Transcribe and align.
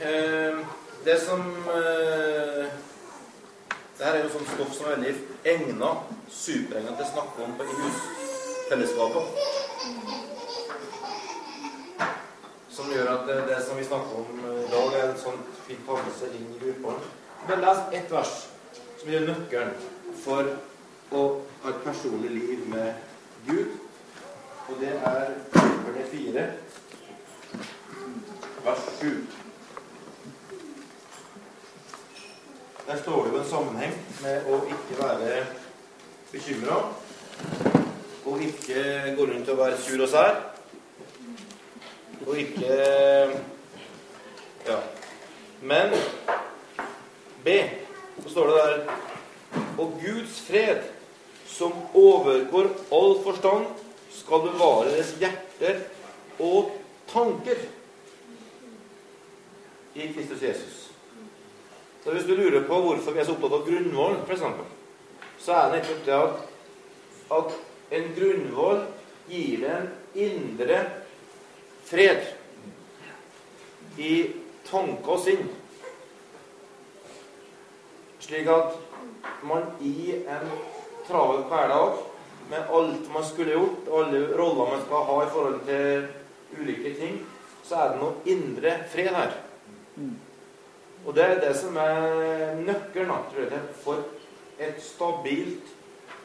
eh, 0.00 0.58
Det 1.04 1.20
som 1.20 1.40
eh, 1.68 2.66
Det 3.98 4.04
her 4.04 4.14
er 4.14 4.24
jo 4.24 4.32
sånn 4.34 4.48
stoff 4.48 4.72
som 4.74 4.86
er 4.88 4.96
veldig 4.96 5.14
egna, 5.46 5.90
superegna 6.30 6.96
til 6.96 7.04
å 7.04 7.10
snakke 7.12 7.44
om 7.44 7.52
på 7.58 7.66
i 7.68 7.76
husfellesskapet. 7.78 9.24
Som 12.74 12.90
gjør 12.90 13.12
at 13.12 13.22
det, 13.28 13.36
det 13.52 13.60
som 13.62 13.78
vi 13.78 13.86
snakker 13.86 14.18
om 14.18 14.42
i 14.50 14.66
dag, 14.72 14.96
er 14.98 15.06
en 15.12 15.20
sånn 15.22 15.38
fint 15.68 15.86
tannelse 15.86 16.32
inn 16.34 16.50
i 16.56 16.58
gruppene. 16.64 17.12
Men 17.46 17.62
les 17.62 17.84
ett 18.00 18.10
vers 18.10 18.34
som 18.98 19.12
gir 19.12 19.28
nøkkelen 19.28 19.74
for 20.24 20.50
å 21.14 21.22
ha 21.62 21.70
et 21.70 21.82
personlig 21.86 22.34
liv 22.34 22.66
med 22.72 22.94
Gud. 23.46 23.78
Og 24.68 24.80
det 24.80 24.94
er 24.96 25.34
nummer 25.54 26.06
fire, 26.10 26.44
vers 28.64 28.86
7. 29.00 29.43
Der 32.86 33.02
står 33.02 33.24
det 33.24 33.32
jo 33.32 33.38
en 33.38 33.46
sammenheng 33.48 33.92
med 34.20 34.48
å 34.52 34.58
ikke 34.68 34.96
være 34.98 35.36
bekymra. 36.28 36.76
Og 38.28 38.42
ikke 38.44 38.82
gå 39.16 39.24
rundt 39.30 39.48
og 39.48 39.58
være 39.58 39.78
sur 39.80 40.02
og 40.04 40.10
sær. 40.12 40.36
Og 42.26 42.38
ikke 42.38 42.76
Ja. 44.66 44.76
Men 45.60 45.90
B, 47.44 47.48
så 48.22 48.28
står 48.30 48.46
det 48.46 48.54
der 48.56 48.92
Og 49.78 49.92
Guds 50.04 50.40
fred, 50.40 50.82
som 51.46 51.72
overgår 51.94 52.68
all 52.92 53.22
forstand, 53.24 53.66
skal 54.10 54.40
bevare 54.40 54.92
deres 54.92 55.14
hjerter 55.18 55.80
og 56.38 56.72
tanker 57.08 57.56
i 59.94 60.12
Kristus 60.12 60.42
Jesus. 60.42 60.83
Så 62.04 62.12
Hvis 62.12 62.24
du 62.24 62.34
lurer 62.36 62.66
på 62.68 62.80
hvorfor 62.84 63.12
vi 63.12 63.20
er 63.20 63.24
så 63.24 63.32
opptatt 63.32 63.54
av 63.56 63.62
grunnvoll, 63.64 64.18
f.eks., 64.26 64.42
så 65.40 65.52
er 65.56 65.70
det 65.70 65.78
nettopp 65.78 66.02
det 66.04 66.16
at, 66.18 66.42
at 67.38 67.54
en 67.96 68.10
grunnvoll 68.16 68.82
gir 69.28 69.64
en 69.72 69.86
indre 70.14 70.80
fred 71.88 72.26
i 73.96 74.12
tanke 74.68 75.14
og 75.16 75.22
sinn. 75.24 75.48
Slik 78.24 78.48
at 78.52 78.76
man 79.44 79.70
i 79.84 80.18
en 80.20 80.52
travel 81.08 81.44
hverdag 81.48 82.02
med 82.50 82.76
alt 82.78 83.08
man 83.12 83.24
skulle 83.24 83.56
gjort, 83.56 83.88
alle 83.88 84.26
roller 84.36 84.74
man 84.74 84.84
skal 84.84 85.08
ha 85.08 85.18
i 85.24 85.32
forhold 85.32 85.64
til 85.68 86.06
ulike 86.60 86.94
ting, 87.00 87.18
så 87.64 87.80
er 87.80 87.92
det 87.92 88.00
noe 88.04 88.28
indre 88.28 88.76
fred 88.92 89.12
her. 89.16 89.36
Og 91.04 91.14
det 91.14 91.24
er 91.24 91.40
det 91.40 91.54
som 91.56 91.76
er 91.76 92.60
nøkkelen 92.64 93.26
tror 93.30 93.50
jeg, 93.50 93.62
for 93.84 94.04
et 94.58 94.80
stabilt, 94.82 95.72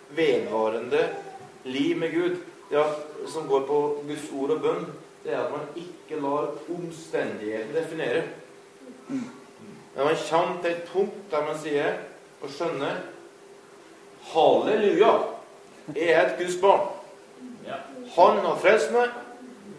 vedvarende 0.09 1.03
liv 1.63 1.97
med 1.97 2.13
Gud. 2.13 2.37
Det 2.69 2.77
at, 2.77 2.95
som 3.29 3.47
går 3.47 3.65
på 3.67 4.03
Guds 4.07 4.29
ord 4.33 4.49
og 4.55 4.61
bønn, 4.61 4.85
det 5.23 5.33
er 5.33 5.43
at 5.43 5.51
man 5.51 5.67
ikke 5.75 6.21
lar 6.21 6.51
omstendigheten 6.69 7.75
definere. 7.75 8.23
Men 9.09 9.29
man 9.95 10.15
kommer 10.29 10.61
til 10.61 10.71
et 10.71 10.83
punkt 10.93 11.31
der 11.31 11.45
man 11.45 11.57
sier 11.59 11.97
og 12.41 12.49
skjønner 12.49 13.01
Halleluja! 14.31 15.11
Jeg 15.95 16.09
er 16.13 16.25
et 16.25 16.37
Guds 16.37 16.57
barn. 16.61 16.87
Han 18.15 18.39
har 18.45 18.57
frelst 18.61 18.93
meg. 18.93 19.09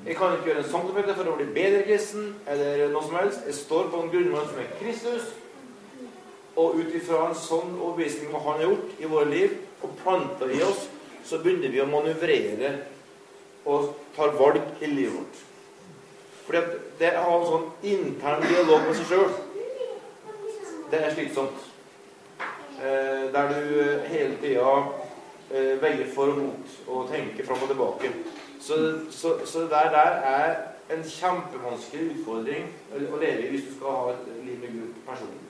Jeg 0.07 0.17
kan 0.17 0.33
ikke 0.33 0.49
gjøre 0.49 0.63
en 0.63 0.71
sanktifikat 0.71 1.19
for 1.19 1.29
å 1.29 1.37
bli 1.37 1.47
bedre 1.53 1.83
kristen 1.85 2.31
eller 2.49 2.87
noe 2.89 3.05
som 3.05 3.19
helst. 3.19 3.43
Jeg 3.45 3.57
står 3.59 3.91
på 3.93 4.01
en 4.01 4.09
grunnmann 4.13 4.47
som 4.49 4.63
er 4.63 4.71
Kristus. 4.79 5.27
Og 6.57 6.79
ut 6.81 6.95
ifra 6.97 7.27
en 7.27 7.37
sånn 7.37 7.75
overbevisning 7.77 8.33
hva 8.33 8.41
han 8.47 8.63
har 8.63 8.71
gjort 8.71 8.97
i 8.97 9.11
våre 9.11 9.29
liv, 9.29 9.59
og 9.85 9.93
planta 10.01 10.49
i 10.49 10.63
oss, 10.65 10.89
så 11.25 11.39
begynner 11.41 11.73
vi 11.73 11.81
å 11.81 11.89
manøvrere 11.89 12.73
og 13.69 13.93
tar 14.17 14.35
valg 14.41 14.81
i 14.81 14.89
livet 14.89 15.15
vårt. 15.19 15.45
Fordi 16.47 16.59
at 16.59 16.75
det 16.99 17.13
å 17.21 17.25
ha 17.29 17.37
en 17.37 17.49
sånn 17.53 17.69
intern 17.93 18.45
dialog 18.49 18.89
med 18.89 18.97
seg 18.99 19.13
sjøl, 19.13 19.31
det 20.91 21.05
er 21.05 21.15
slitsomt. 21.15 21.67
Eh, 22.81 23.29
der 23.33 23.53
du 23.53 24.05
hele 24.09 24.37
tida 24.41 24.77
eh, 25.53 25.75
veier 25.81 26.09
for 26.15 26.33
og 26.33 26.41
mot 26.41 26.79
og 26.89 27.11
tenker 27.13 27.45
fram 27.47 27.63
og 27.63 27.71
tilbake. 27.71 28.11
Så, 28.61 29.01
så, 29.11 29.39
så 29.47 29.61
det 29.61 29.71
der, 29.71 30.21
er 30.31 30.57
en 30.91 31.05
kjempevanskelig 31.07 32.11
utfordring 32.15 32.67
å 32.93 33.21
leve 33.21 33.47
i 33.47 33.53
hvis 33.55 33.69
du 33.69 33.77
skal 33.77 33.97
ha 33.97 34.11
et 34.13 34.27
liv 34.45 34.59
med 34.61 34.75
Gud 34.75 34.99
personlig. 35.07 35.47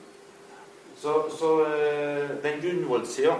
Så, 1.00 1.14
så 1.38 1.50
eh, 1.64 2.30
den 2.44 2.60
grunnvollsida 2.60 3.36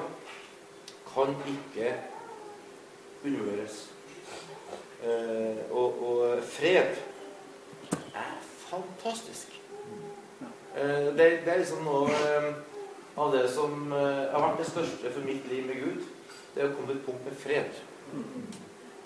kan 1.15 1.35
ikke 1.53 1.93
undervurderes. 3.25 3.91
Eh, 5.05 5.61
og, 5.71 6.03
og, 6.09 6.43
fred 6.43 6.97
er 8.15 8.33
fantastisk. 8.71 9.61
Eh, 10.77 10.83
det, 10.87 11.17
det, 11.17 11.53
er 11.53 11.59
liksom 11.59 11.85
noe 11.85 12.17
av 13.21 13.37
det 13.37 13.45
som 13.53 13.93
har 13.93 14.41
vært 14.41 14.63
det 14.63 14.71
største 14.71 15.13
for 15.13 15.29
mitt 15.29 15.47
liv 15.53 15.69
med 15.69 15.85
Gud. 15.85 16.11
Det 16.55 16.65
er 16.65 16.71
å 16.71 16.75
komme 16.79 16.95
til 16.95 17.03
et 17.03 17.07
punkt 17.07 17.29
med 17.29 17.41
fred. 17.45 17.81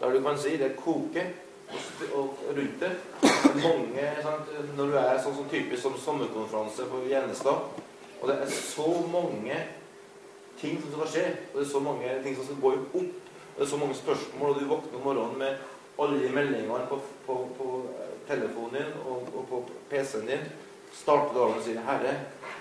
Der 0.04 0.12
du 0.12 0.22
kan 0.22 0.38
si 0.38 0.56
det 0.60 0.75
koker 0.76 1.31
og, 2.12 2.38
rundt 2.56 2.81
det. 2.81 2.92
Mange, 3.54 4.10
sant? 4.22 4.50
Når 4.76 4.91
du 4.91 4.97
er 5.00 5.20
sånn 5.22 5.37
som 5.38 5.48
typisk 5.48 5.81
som 5.82 5.97
sommerkonferanse 5.97 6.84
på 6.91 7.06
Gjennestad 7.09 7.81
og 8.25 8.31
det 8.31 8.37
er 8.41 8.50
så 8.50 8.88
mange 9.12 9.56
ting 10.60 10.78
som 10.81 10.93
skal 10.93 11.09
skje, 11.12 11.25
og 11.53 11.59
det 11.60 11.66
er 11.66 11.70
så 11.70 11.81
mange 11.84 12.12
ting 12.25 12.37
som 12.37 12.47
skal 12.47 12.60
gå 12.62 12.70
opp, 12.72 12.94
og 12.94 13.59
det 13.59 13.64
er 13.66 13.69
så 13.69 13.76
mange 13.76 13.94
spørsmål, 13.98 14.54
og 14.54 14.60
du 14.60 14.69
våkner 14.70 14.98
om 14.98 15.04
morgenen 15.04 15.38
med 15.38 15.56
alle 16.00 16.32
meldingene 16.32 16.87
på, 16.88 17.00
på, 17.26 17.37
på 17.59 17.69
telefonen 18.28 18.78
din 18.78 18.97
og, 19.04 19.28
og 19.37 19.47
på 19.50 19.62
PC-en 19.91 20.26
din, 20.31 20.48
starter 20.94 21.37
dagen 21.37 21.60
og 21.60 21.64
sier 21.69 21.81
'Herre, 21.84 22.16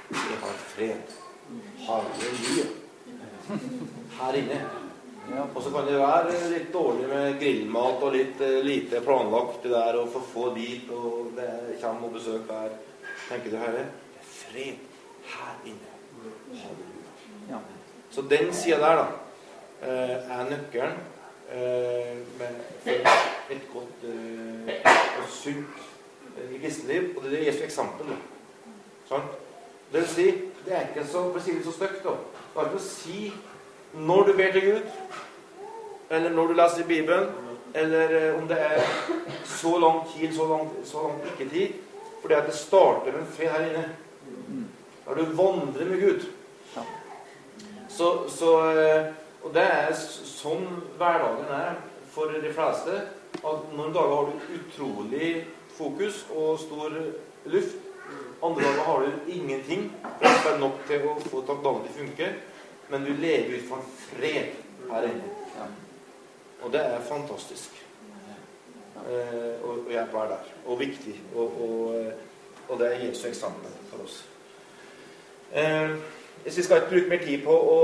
vi 0.09 0.39
har 0.43 0.55
fred'. 0.75 1.19
Halleluja. 1.87 2.67
Her 4.19 4.33
inne. 4.33 4.82
Og 5.31 5.61
så 5.63 5.69
kan 5.72 5.85
det 5.88 6.00
være 6.00 6.39
litt 6.51 6.73
dårlig 6.73 7.07
med 7.07 7.38
grillmat 7.39 8.01
og 8.03 8.16
litt 8.16 8.41
uh, 8.44 8.57
lite 8.66 9.00
planlagt 9.06 9.63
der, 9.63 9.95
og 10.01 10.09
for 10.11 10.25
få 10.34 10.50
dit, 10.57 10.89
og 10.91 11.31
det 11.38 11.78
kommer 11.81 12.09
og 12.09 12.17
besøk 12.17 12.44
der. 12.50 12.75
Tenker 13.29 13.53
du, 13.53 13.57
Herre, 13.62 13.85
det 13.85 14.19
er 14.19 14.28
fred 14.28 14.81
her 15.31 15.56
inne. 15.69 15.94
Halleluja. 16.59 17.62
Så 18.12 18.25
den 18.29 18.51
sida 18.53 18.81
der, 18.83 19.00
da, 19.00 19.07
uh, 19.88 20.38
er 20.39 20.50
nøkkelen 20.51 21.01
men 21.53 22.56
med, 22.85 23.06
for 23.45 23.51
et 23.53 23.66
godt 23.73 24.06
og 25.19 25.25
sunt 25.29 25.81
kristenliv. 26.62 27.17
Og 27.17 27.23
det 27.23 27.39
er 27.39 27.44
Jesu 27.45 27.59
eksempel. 27.67 28.16
Sånn? 29.06 29.28
Det 29.91 30.01
vil 30.01 30.07
si, 30.09 30.25
det 30.66 30.73
er 30.73 30.88
ikke 30.88 31.03
så, 31.06 31.28
for 31.28 31.38
å 31.38 31.44
si 31.44 31.53
det 31.53 31.66
så 31.67 31.75
stygt, 31.75 32.00
da. 32.07 32.16
Det 32.16 32.57
har 32.57 32.72
ikke 32.72 32.79
å 32.79 32.85
si 32.88 33.19
når 33.93 34.23
du 34.23 34.33
ber 34.33 34.51
til 34.51 34.61
Gud, 34.61 34.81
eller 36.09 36.29
når 36.29 36.47
du 36.47 36.53
leser 36.53 36.87
Bibelen, 36.87 37.29
eller 37.73 38.33
om 38.41 38.47
det 38.47 38.57
er 38.61 38.81
så 39.45 39.77
lang 39.79 40.01
tid, 40.13 40.35
så 40.35 40.47
lang, 40.47 40.69
så 40.85 41.07
lang 41.07 41.21
ikke-tid. 41.25 41.73
Fordi 42.21 42.33
at 42.33 42.45
det 42.45 42.55
starter 42.55 43.11
med 43.11 43.21
en 43.21 43.27
fred 43.27 43.49
her 43.49 43.65
inne. 43.69 43.95
Når 45.07 45.13
du 45.13 45.23
vandrer 45.25 45.85
med 45.85 46.01
Gud. 46.01 46.21
Så, 47.89 48.29
så, 48.29 48.51
og 49.43 49.53
det 49.53 49.63
er 49.63 49.91
sånn 49.93 50.63
hverdagen 50.97 51.51
er 51.53 51.75
for 52.13 52.31
de 52.31 52.53
fleste. 52.53 53.01
At 53.43 53.73
noen 53.73 53.93
dager 53.93 54.15
har 54.15 54.29
du 54.29 54.55
utrolig 54.59 55.33
fokus 55.77 56.23
og 56.31 56.59
stor 56.61 56.93
luft. 57.45 57.77
Andre 58.44 58.63
dager 58.63 58.88
har 58.88 59.06
du 59.06 59.31
ingenting. 59.33 59.91
For 60.21 60.29
det 60.29 60.56
er 60.56 60.63
nok 60.63 60.81
til 60.88 61.06
å 61.09 61.19
få 61.27 61.44
dagen 61.50 61.85
til 61.85 61.94
å 61.94 62.00
funke 62.00 62.33
men 62.94 63.06
du 63.07 63.13
lever 63.18 63.56
ut 63.57 63.63
fra 63.66 63.80
en 63.81 63.94
fred 63.98 64.60
her 64.92 65.07
inne. 65.10 65.30
Og 66.62 66.72
det 66.72 66.81
er 66.86 67.07
fantastisk. 67.07 67.80
Eh, 69.04 69.63
og, 69.63 69.88
og 69.88 69.90
jeg 69.92 70.01
er 70.04 70.12
der. 70.13 70.51
Og 70.66 70.80
viktig. 70.80 71.16
Og, 71.36 71.57
og, 71.62 72.12
og 72.69 72.80
det 72.80 72.92
er 72.92 73.07
Jesu 73.07 73.25
eksamen 73.28 73.74
for 73.90 74.06
oss. 74.06 74.19
Eh, 75.54 75.90
vi 76.44 76.51
skal 76.51 76.84
ikke 76.84 76.94
bruke 76.94 77.10
mer 77.10 77.25
tid 77.25 77.44
på 77.48 77.57
å, 77.74 77.80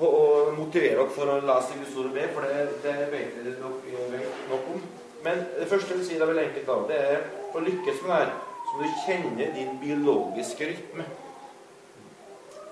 på 0.00 0.10
å 0.16 0.24
motivere 0.56 0.96
dere 1.02 1.12
for 1.12 1.28
å 1.28 1.38
lese 1.44 1.76
Guds 1.82 1.94
ord 2.00 2.10
og 2.10 2.16
be, 2.16 2.26
for 2.32 2.48
det, 2.48 2.66
det 2.88 2.96
vet 3.12 3.38
dere 3.44 4.08
vet 4.16 4.50
nok 4.50 4.74
om. 4.78 4.82
Men 5.22 5.44
det 5.58 5.68
første 5.68 5.92
jeg 5.92 6.00
vil 6.00 6.08
si, 6.08 6.16
det 6.16 6.24
er 6.24 6.32
veldig 6.32 6.48
enkelt 6.48 6.72
da, 6.72 6.80
det 6.88 7.04
er 7.12 7.24
å 7.52 7.68
lykkes 7.68 8.00
med 8.00 8.14
det 8.14 8.20
her, 8.22 8.36
så 8.64 8.78
må 8.80 8.88
du 8.88 9.00
kjenne 9.04 9.54
din 9.60 9.80
biologiske 9.82 10.72
rytme. 10.72 11.10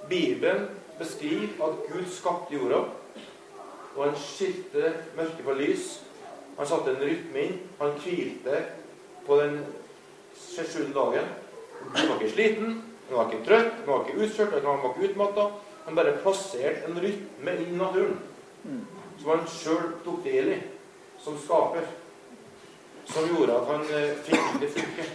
Bibelen 0.09 0.71
beskriver 1.01 1.65
at 1.67 1.81
Gud 1.89 2.07
skapte 2.13 2.55
jorda, 2.55 2.85
og 3.97 4.05
han 4.05 4.17
skilte 4.21 4.93
mørke 5.17 5.45
fra 5.45 5.57
lys. 5.59 5.89
Han 6.59 6.69
satte 6.69 6.93
en 6.93 7.03
rytme 7.03 7.45
inn. 7.47 7.59
Han 7.81 7.97
hvilte 8.05 8.61
på 9.27 9.41
den 9.41 9.59
sjuende 10.37 10.95
dagen. 10.95 11.33
Han 11.97 12.09
var 12.09 12.21
ikke 12.21 12.35
sliten, 12.35 12.83
han 13.09 13.17
var 13.17 13.31
ikke 13.31 13.45
trøtt, 13.49 13.73
han 13.81 13.89
var 13.89 14.05
ikke 14.05 14.27
utkjørt, 14.27 14.57
han 14.61 14.69
var 14.69 14.91
ikke 14.91 15.11
utmatta. 15.11 15.47
Han 15.87 15.97
bare 15.97 16.19
plasserte 16.23 16.87
en 16.87 17.01
rytme 17.01 17.57
i 17.57 17.71
naturen 17.75 18.19
som 19.21 19.31
han 19.33 19.49
sjøl 19.49 19.91
tok 20.05 20.23
del 20.25 20.53
i, 20.55 20.61
som 21.21 21.37
skaper. 21.41 21.89
Som 23.11 23.27
gjorde 23.33 23.57
at 23.57 23.69
han 23.73 23.85
eh, 23.97 24.13
fikk 24.25 24.61
det 24.63 24.71
funke. 24.77 25.07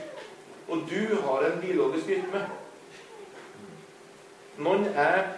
Og 0.67 0.81
du 0.89 1.15
har 1.25 1.45
en 1.45 1.59
biologisk 1.61 2.09
rytme. 2.09 2.41
Noen 4.57 4.85
er 4.95 5.35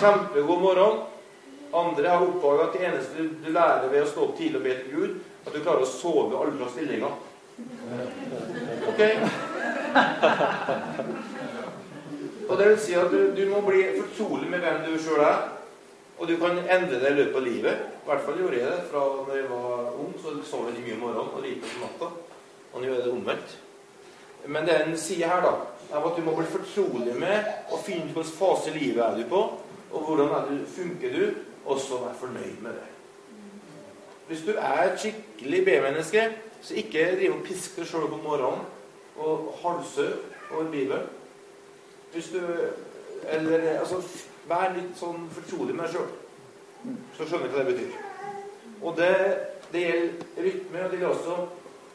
kjempegod 0.00 0.56
om 0.56 0.62
morgenen. 0.62 1.00
Andre 1.70 2.08
har 2.08 2.24
oppdaga 2.24 2.64
at 2.66 2.72
det 2.74 2.86
eneste 2.88 3.26
du 3.44 3.50
lærer 3.54 3.86
ved 3.92 4.02
å 4.02 4.08
stå 4.10 4.24
opp 4.24 4.36
tidlig 4.38 4.58
og 4.58 4.64
be 4.64 4.72
til 4.80 4.96
Gud, 4.96 5.12
at 5.46 5.54
du 5.54 5.60
klarer 5.62 5.84
å 5.84 5.88
sove 5.88 6.40
alle 6.40 6.56
fra 6.58 6.68
stillinga. 6.72 7.10
Ok. 8.90 9.00
Og 12.50 12.58
det 12.58 12.66
vil 12.66 12.80
si 12.82 12.98
at 12.98 13.14
du, 13.14 13.20
du 13.36 13.44
må 13.52 13.62
bli 13.62 13.84
fortrolig 14.00 14.50
med 14.50 14.64
hvem 14.64 14.82
du 14.88 14.98
sjøl 14.98 15.22
er. 15.22 15.40
Og 16.20 16.28
du 16.28 16.34
kan 16.36 16.58
endre 16.58 16.98
det 17.00 17.14
i 17.14 17.16
løpet 17.16 17.38
av 17.38 17.46
livet. 17.46 17.84
I 18.02 18.08
hvert 18.10 18.24
fall 18.26 18.40
gjorde 18.42 18.58
jeg 18.58 18.66
det. 18.66 18.80
Fra 18.90 19.04
da 19.28 19.38
jeg 19.38 19.46
var 19.48 19.94
ung, 19.94 20.10
så 20.20 20.34
sov 20.44 20.66
jeg 20.68 20.82
mye 20.82 20.98
om 20.98 21.04
morgenen 21.06 21.36
og 21.38 21.46
lite 21.46 21.70
om 21.70 21.84
natta. 21.86 22.10
Og 22.74 22.82
nå 22.82 22.90
er 22.90 23.04
det 23.06 23.14
omvendt. 23.14 23.54
Men 24.50 24.66
det 24.66 24.74
er 24.74 24.82
en 24.88 24.98
side 24.98 25.30
her, 25.30 25.40
da, 25.46 25.54
av 25.92 26.06
at 26.06 26.16
du 26.16 26.24
må 26.24 26.34
bli 26.36 26.46
fortrolig 26.50 27.14
med 27.18 27.46
og 27.70 27.82
finne 27.84 28.06
ut 28.06 28.14
hvilken 28.14 28.36
fase 28.36 28.74
livet 28.74 29.02
er 29.04 29.18
du 29.18 29.24
på, 29.30 29.42
og 29.90 30.06
hvordan 30.06 30.34
er 30.36 30.48
du, 30.50 30.58
funker 30.70 31.14
du, 31.16 31.24
og 31.66 31.80
så 31.80 31.98
være 32.04 32.18
fornøyd 32.20 32.62
med 32.62 32.70
det. 32.78 32.88
Hvis 34.28 34.44
du 34.46 34.52
er 34.52 34.82
et 34.84 35.00
skikkelig 35.00 35.64
B-menneske, 35.64 36.28
så 36.62 36.74
ikke 36.74 37.16
driv 37.16 37.34
og 37.34 37.42
pisk 37.44 37.78
deg 37.78 37.88
sjøl 37.88 38.06
på 38.12 38.20
morgenen 38.22 38.62
og 39.18 39.50
halse 39.62 40.06
over 40.52 40.70
Bibelen. 40.70 41.08
Hvis 42.12 42.30
du 42.34 42.40
Eller 43.28 43.78
altså 43.78 44.00
Vær 44.48 44.72
litt 44.74 44.96
sånn 44.98 45.26
fortrolig 45.30 45.74
med 45.76 45.84
deg 45.84 45.92
sjøl. 45.92 46.94
Så 47.16 47.26
skjønner 47.28 47.50
du 47.50 47.54
hva 47.54 47.64
det 47.66 47.74
betyr. 47.74 47.98
Og 48.80 48.96
det, 48.96 49.10
det 49.70 49.82
gjelder 49.84 50.46
rytme, 50.46 50.84
og 50.84 50.90
det 50.90 50.98
gjelder 50.98 51.12
også 51.12 51.36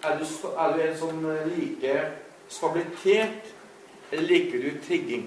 er 0.05 0.19
du, 0.19 0.25
er 0.53 0.75
du 0.75 0.83
en 0.83 0.97
som 0.99 1.25
liker 1.49 2.11
stabilitet, 2.47 3.54
eller 4.11 4.23
liker 4.23 4.61
du 4.61 4.85
trigging? 4.87 5.25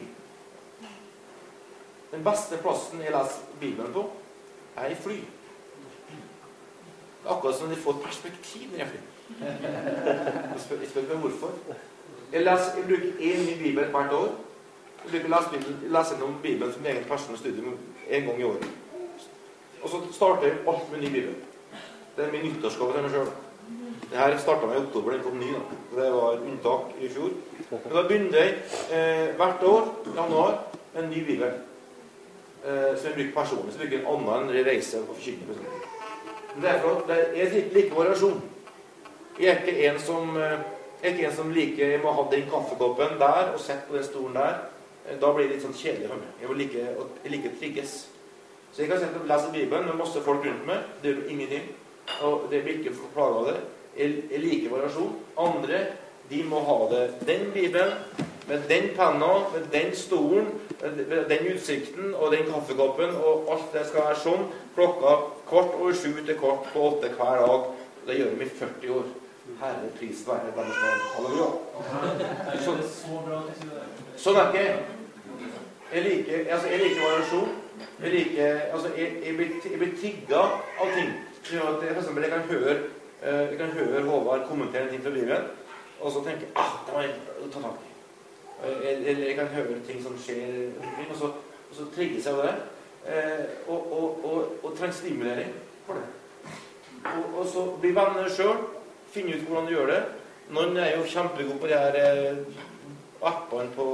Den 2.10 2.24
beste 2.24 2.56
plassen 2.62 3.02
jeg 3.04 3.12
leser 3.12 3.58
Bibelen 3.60 3.92
på, 3.92 4.04
er 4.76 4.92
i 4.92 4.96
fly. 4.96 5.18
Det 7.22 7.26
er 7.26 7.34
akkurat 7.34 7.58
som 7.58 7.68
de 7.68 7.76
får 7.76 7.98
et 7.98 8.04
perspektiv 8.04 8.70
når 8.70 8.78
jeg 8.78 8.88
flyr. 8.88 9.06
Jeg 9.40 10.60
spør, 10.64 10.76
jeg 10.80 10.90
spør 10.90 11.08
meg 11.08 11.24
hvorfor. 11.24 11.50
Jeg, 12.32 12.44
leser, 12.44 12.76
jeg 12.76 12.86
bruker 12.88 13.12
én 13.20 13.42
ny 13.44 13.56
bibel 13.62 13.84
hvert 13.84 14.12
år. 14.12 14.30
Jeg 15.04 15.10
bruker 15.10 15.34
lese, 15.34 15.74
lese 15.82 16.16
gjennom 16.16 16.38
Bibelen 16.42 16.72
som 16.72 16.86
egen 16.86 17.04
personlig 17.04 17.38
studium 17.42 17.76
en 18.08 18.24
gang 18.24 18.40
i 18.40 18.44
året. 18.44 18.70
Og 19.82 19.88
så 19.90 20.00
starter 20.12 20.46
jeg 20.46 20.56
alt 20.68 20.92
med 20.92 21.00
ny 21.00 21.12
bibel. 21.12 21.34
Det 22.16 22.24
er 22.24 22.32
min 22.32 22.48
nyttårsgave 22.48 22.92
til 22.92 23.02
meg 23.02 23.14
sjøl. 23.14 23.28
Det 24.10 24.16
her 24.18 24.36
starta 24.40 24.66
meg 24.66 24.78
i 24.78 24.84
oktober. 24.86 25.12
Den 25.12 25.22
kom 25.22 25.38
ny. 25.38 25.50
da. 25.52 25.78
Det 25.96 26.12
var 26.12 26.38
unntak 26.40 26.94
i 27.00 27.08
fjor. 27.12 27.34
Men 27.70 27.94
da 27.96 28.04
begynner 28.08 28.54
eh, 28.90 29.34
hvert 29.36 29.64
år, 29.68 29.90
januar, 30.16 30.54
med 30.94 31.02
en 31.02 31.10
ny 31.10 31.24
bibel. 31.26 31.52
Eh, 32.64 32.96
som 32.96 33.10
jeg 33.10 33.14
bruker 33.18 33.34
personlig. 33.34 33.72
Så 33.74 33.82
bruker 33.82 34.00
en 34.00 34.08
annen 34.14 34.56
enn 34.56 34.66
reise 34.66 35.02
og 35.02 35.12
forkynne. 35.12 35.58
Det 36.58 36.70
er 36.70 36.80
for 36.82 37.04
det 37.06 37.18
er 37.36 37.52
litt 37.54 37.74
like 37.76 37.94
variasjon. 37.94 38.40
Jeg 39.38 39.52
er 39.52 39.60
ikke 39.62 39.90
en 39.90 40.00
som 40.02 40.36
eh, 40.36 40.58
jeg 40.98 41.12
er 41.12 41.14
ikke 41.14 41.28
en 41.28 41.36
som 41.36 41.50
liker 41.54 41.92
jeg 41.92 42.00
må 42.02 42.10
ha 42.10 42.24
den 42.32 42.48
kaffekoppen 42.50 43.20
der 43.20 43.52
og 43.52 43.60
sett 43.62 43.84
på 43.86 43.94
den 43.94 44.06
stolen 44.06 44.34
der. 44.34 44.56
Eh, 45.06 45.20
Da 45.20 45.32
blir 45.32 45.46
det 45.46 45.56
litt 45.56 45.66
sånn 45.66 45.76
kjedelig 45.76 46.08
for 46.10 46.18
meg. 46.18 46.32
Jeg, 46.40 46.48
vil 46.48 46.62
like, 46.64 46.86
jeg 47.24 47.34
liker 47.36 47.52
å 47.52 47.58
trigges. 47.60 47.92
Så 48.72 48.82
jeg 48.82 48.90
kan 48.90 49.00
sette 49.00 49.28
lese 49.28 49.52
Bibelen 49.52 49.86
med 49.86 50.00
masse 50.00 50.20
folk 50.24 50.44
rundt 50.44 50.66
meg. 50.66 50.88
Det 51.02 51.12
gjør 51.12 51.30
ingenting. 51.30 51.68
Og 52.26 52.48
det 52.50 52.64
blir 52.64 52.80
ikke 52.80 52.96
plaga 53.14 53.42
av 53.42 53.46
det. 53.52 53.60
Jeg, 53.98 54.40
like 54.42 54.70
variasjon. 54.70 55.14
Andre 55.38 55.86
de 56.30 56.42
må 56.44 56.60
ha 56.60 56.78
det 56.92 57.04
den 57.26 57.50
Bibelen, 57.54 57.94
med 58.48 58.64
den 58.68 58.90
penna, 58.96 59.30
med 59.52 59.68
den 59.72 59.94
stolen, 59.96 60.46
med 60.80 61.24
den 61.28 61.46
utsikten 61.54 62.14
og 62.14 62.32
den 62.32 62.46
kaffekoppen, 62.48 63.16
og 63.16 63.48
alt 63.52 63.72
det 63.72 63.86
skal 63.88 64.06
være 64.08 64.20
sånn. 64.22 64.44
Klokka 64.76 65.14
kvart 65.48 65.74
over 65.80 65.96
sju 65.96 66.12
til 66.20 66.36
kvart 66.40 66.68
på 66.72 66.84
åtte 66.90 67.10
hver 67.16 67.42
dag. 67.44 67.66
Det 68.08 68.16
gjør 68.18 68.30
de 68.34 68.44
i 68.44 68.48
40 68.60 68.94
år. 68.98 69.08
Herre 69.60 69.88
pris 69.98 70.20
være 70.28 70.52
deres 70.56 70.76
navn. 70.82 71.00
Halleluja. 71.14 71.50
Sånn, 74.16 74.36
er 74.36 74.48
ikke 74.48 74.64
jeg. 74.64 74.76
Liker, 76.04 76.44
altså, 76.52 76.68
jeg 76.68 76.80
liker 76.84 77.02
variasjon. 77.04 77.50
Jeg 78.02 78.12
liker, 78.12 78.60
altså, 78.76 78.92
jeg, 78.96 79.08
jeg, 79.24 79.36
blir, 79.36 79.56
jeg 79.70 79.78
blir 79.80 79.96
tigga 80.00 80.44
av 80.84 80.94
ting. 80.94 81.10
for 81.48 81.84
eksempel, 81.88 82.22
jeg 82.22 82.32
kan 82.32 82.48
høre, 82.50 82.76
eh, 83.22 83.44
jeg 83.50 83.58
kan 83.58 83.74
høre 83.76 84.04
Håvard 84.06 84.46
kommentere 84.48 84.86
en 84.86 84.94
ting 84.94 85.02
fra 85.02 85.14
Bibelen, 85.14 85.50
og 86.00 86.12
så 86.12 86.22
tenke 86.24 86.50
ah, 86.54 86.78
det 86.86 86.94
må 86.94 87.04
jeg 87.04 87.14
ta 87.52 87.62
tak 87.64 87.84
i. 87.84 87.92
Eller 88.68 89.24
jeg 89.26 89.36
kan 89.38 89.52
høre 89.54 89.78
ting 89.86 90.02
som 90.02 90.16
skjer 90.18 90.72
og 91.10 91.16
så, 91.18 91.30
så 91.72 91.86
trigges 91.94 92.26
jeg 92.26 92.34
av 92.34 92.46
det. 92.46 92.54
Eh, 93.08 93.44
og, 93.68 93.92
og, 93.92 94.24
og, 94.24 94.54
og 94.62 94.78
trenger 94.78 94.94
stimulering 94.94 95.52
for 95.86 95.94
det. 95.94 96.06
Og, 97.04 97.38
og 97.38 97.46
så 97.46 97.64
bli 97.80 97.92
venner 97.96 98.30
sjøl. 98.32 98.64
Finne 99.12 99.36
ut 99.36 99.46
hvordan 99.46 99.68
du 99.68 99.72
gjør 99.72 99.92
det. 99.92 100.00
Noen 100.52 100.76
er 100.80 100.96
jo 100.96 101.06
kjempegode 101.08 101.60
på 101.60 101.70
de 101.70 101.78
her 101.78 101.96
eh, 102.02 102.42
appene 103.28 103.70
på, 103.76 103.86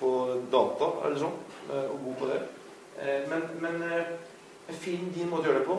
på 0.00 0.10
data 0.52 0.90
eller 1.06 1.20
sånn, 1.20 1.38
eh, 1.70 1.86
og 1.86 2.02
god 2.06 2.18
på 2.20 2.30
det. 2.30 2.40
Eh, 3.00 3.22
men, 3.30 3.46
men 3.62 3.86
eh, 3.86 4.12
finn 4.82 5.10
din 5.14 5.30
måte 5.30 5.48
å 5.48 5.52
gjøre 5.52 5.62
det 5.62 5.68
på. 5.70 5.78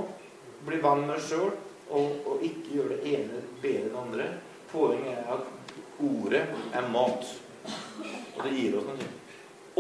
Bli 0.68 0.82
venn 0.84 1.06
med 1.06 1.16
deg 1.16 1.28
sjøl, 1.28 1.54
og, 1.92 2.16
og, 2.26 2.44
ikke 2.44 2.76
gjøre 2.76 2.98
det 2.98 3.14
ene 3.16 3.42
bedre 3.62 3.84
enn 3.84 3.92
det 3.92 4.02
andre. 4.02 4.28
Poenget 4.72 5.18
er 5.18 5.32
at 5.36 5.50
ordet 6.02 6.44
er 6.74 6.90
mat. 6.94 7.32
Og 8.36 8.44
det 8.46 8.54
gir 8.56 8.78
oss 8.80 8.88
noe. 8.90 9.10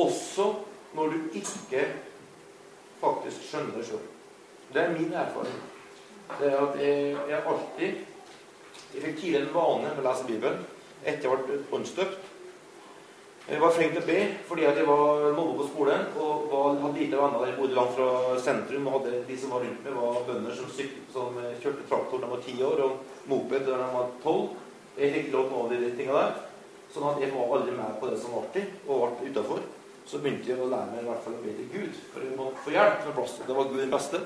Også 0.01 0.47
når 0.95 1.13
du 1.13 1.37
ikke 1.39 1.85
faktisk 3.01 3.47
skjønner 3.47 3.79
det 3.79 3.87
sjøl. 3.87 4.03
Det 4.71 4.83
er 4.83 4.93
min 4.95 5.13
erfaring. 5.13 5.61
Det 6.39 6.51
er 6.51 6.59
at 6.63 6.77
jeg, 6.79 7.15
jeg 7.29 7.43
alltid 7.53 8.07
Jeg 8.91 9.01
fikk 9.03 9.17
tidligere 9.19 9.47
en 9.47 9.53
vane 9.55 9.89
med 9.89 9.99
å 10.01 10.03
lese 10.03 10.27
Bibelen 10.27 10.63
etter 11.07 11.29
jeg 11.29 11.43
ble 11.47 11.59
åndsdøpt. 11.77 12.30
Jeg 13.49 13.57
var 13.61 13.73
flink 13.73 13.95
til 13.95 14.03
å 14.03 14.07
be 14.07 14.19
fordi 14.47 14.65
at 14.69 14.77
jeg 14.77 14.87
var 14.87 15.23
mobba 15.33 15.55
på 15.57 15.67
skolen 15.71 16.03
og 16.13 16.45
var, 16.51 16.77
hadde 16.83 16.99
lite 16.99 17.17
venner. 17.17 17.47
Jeg 17.49 17.57
bodde 17.57 17.77
langt 17.77 17.95
fra 17.97 18.37
sentrum 18.43 18.87
og 18.87 18.99
hadde, 18.99 19.23
de 19.27 19.37
som 19.41 19.55
var 19.55 19.65
rundt 19.65 19.83
meg, 19.85 19.97
var 19.97 20.21
bønder 20.27 20.55
som, 20.55 20.69
syklet, 20.71 21.09
som 21.13 21.41
kjørte 21.63 21.87
traktor 21.89 22.21
da 22.21 22.27
de 22.27 22.31
var 22.35 22.45
ti 22.45 22.55
år, 22.67 22.85
og 22.85 23.27
moped 23.31 23.65
da 23.65 23.79
de 23.81 23.89
var 23.95 24.15
tolv. 24.23 24.55
Jeg 24.97 25.13
fikk 25.15 25.29
lov 25.33 25.47
til 25.47 25.55
noen 25.57 25.65
av 25.65 25.85
de 25.85 25.93
tingene 25.97 26.21
der. 26.21 26.39
Sånn 26.91 27.07
at 27.07 27.21
jeg 27.23 27.31
var 27.31 27.53
aldri 27.55 27.75
med 27.77 27.95
på 28.01 28.09
det 28.11 28.19
som 28.19 28.35
var 28.35 28.45
artig, 28.45 28.65
og 28.85 29.15
ble 29.17 29.31
utafor. 29.31 29.63
Så 30.11 30.19
begynte 30.19 30.49
jeg 30.51 30.59
å 30.59 30.67
lære 30.69 30.91
meg 30.91 31.03
i 31.03 31.07
hvert 31.07 31.23
fall 31.23 31.37
å 31.37 31.41
be 31.43 31.55
til 31.55 31.67
Gud, 31.71 31.97
for 32.11 32.25
jeg 32.25 32.37
måtte 32.37 32.63
få 32.65 32.73
hjelp 32.73 33.05
med 33.07 33.17
plass. 33.17 33.35
Det 33.47 33.57
var 33.57 33.69
Gud 33.69 33.81
den 33.81 33.93
beste. 33.93 34.21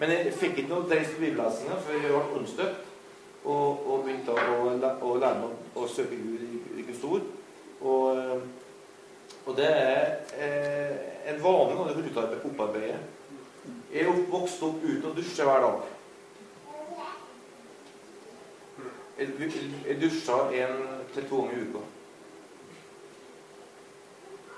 Men 0.00 0.12
jeg 0.14 0.34
fikk 0.40 0.60
ikke 0.62 0.72
noe 0.72 0.88
dreis 0.90 1.10
på 1.12 1.22
bibellesinga 1.22 1.78
før 1.84 1.98
jeg 1.98 2.10
ble 2.10 2.38
åndsdøpt 2.38 2.92
og, 3.44 3.66
og 3.84 4.04
begynte 4.06 4.32
å, 4.32 4.70
å, 4.72 5.16
lære 5.20 5.40
meg 5.42 5.76
å 5.76 5.88
søke 5.90 6.16
Gud 6.18 6.78
i 6.78 6.86
Guds 6.86 7.04
ord. 7.10 7.26
Og, 7.84 8.13
og, 9.46 9.56
det 9.56 9.66
er 9.68 10.04
eh, 10.40 11.32
en 11.32 11.42
vane 11.42 11.74
når 11.76 11.88
du 11.88 11.92
kan 11.94 12.06
opparbeide. 12.50 12.98
Jeg 13.92 14.06
er 14.06 14.22
vokst 14.30 14.62
opp 14.64 14.82
uten 14.82 15.10
å 15.10 15.14
dusje 15.14 15.44
hver 15.46 15.64
dag. 15.64 15.82
Jeg, 19.18 19.50
jeg 19.86 19.98
dusja 20.00 20.38
én 20.50 20.80
til 21.14 21.28
to 21.28 21.42
ganger 21.42 21.58
i 21.60 21.66
uka. 21.68 21.82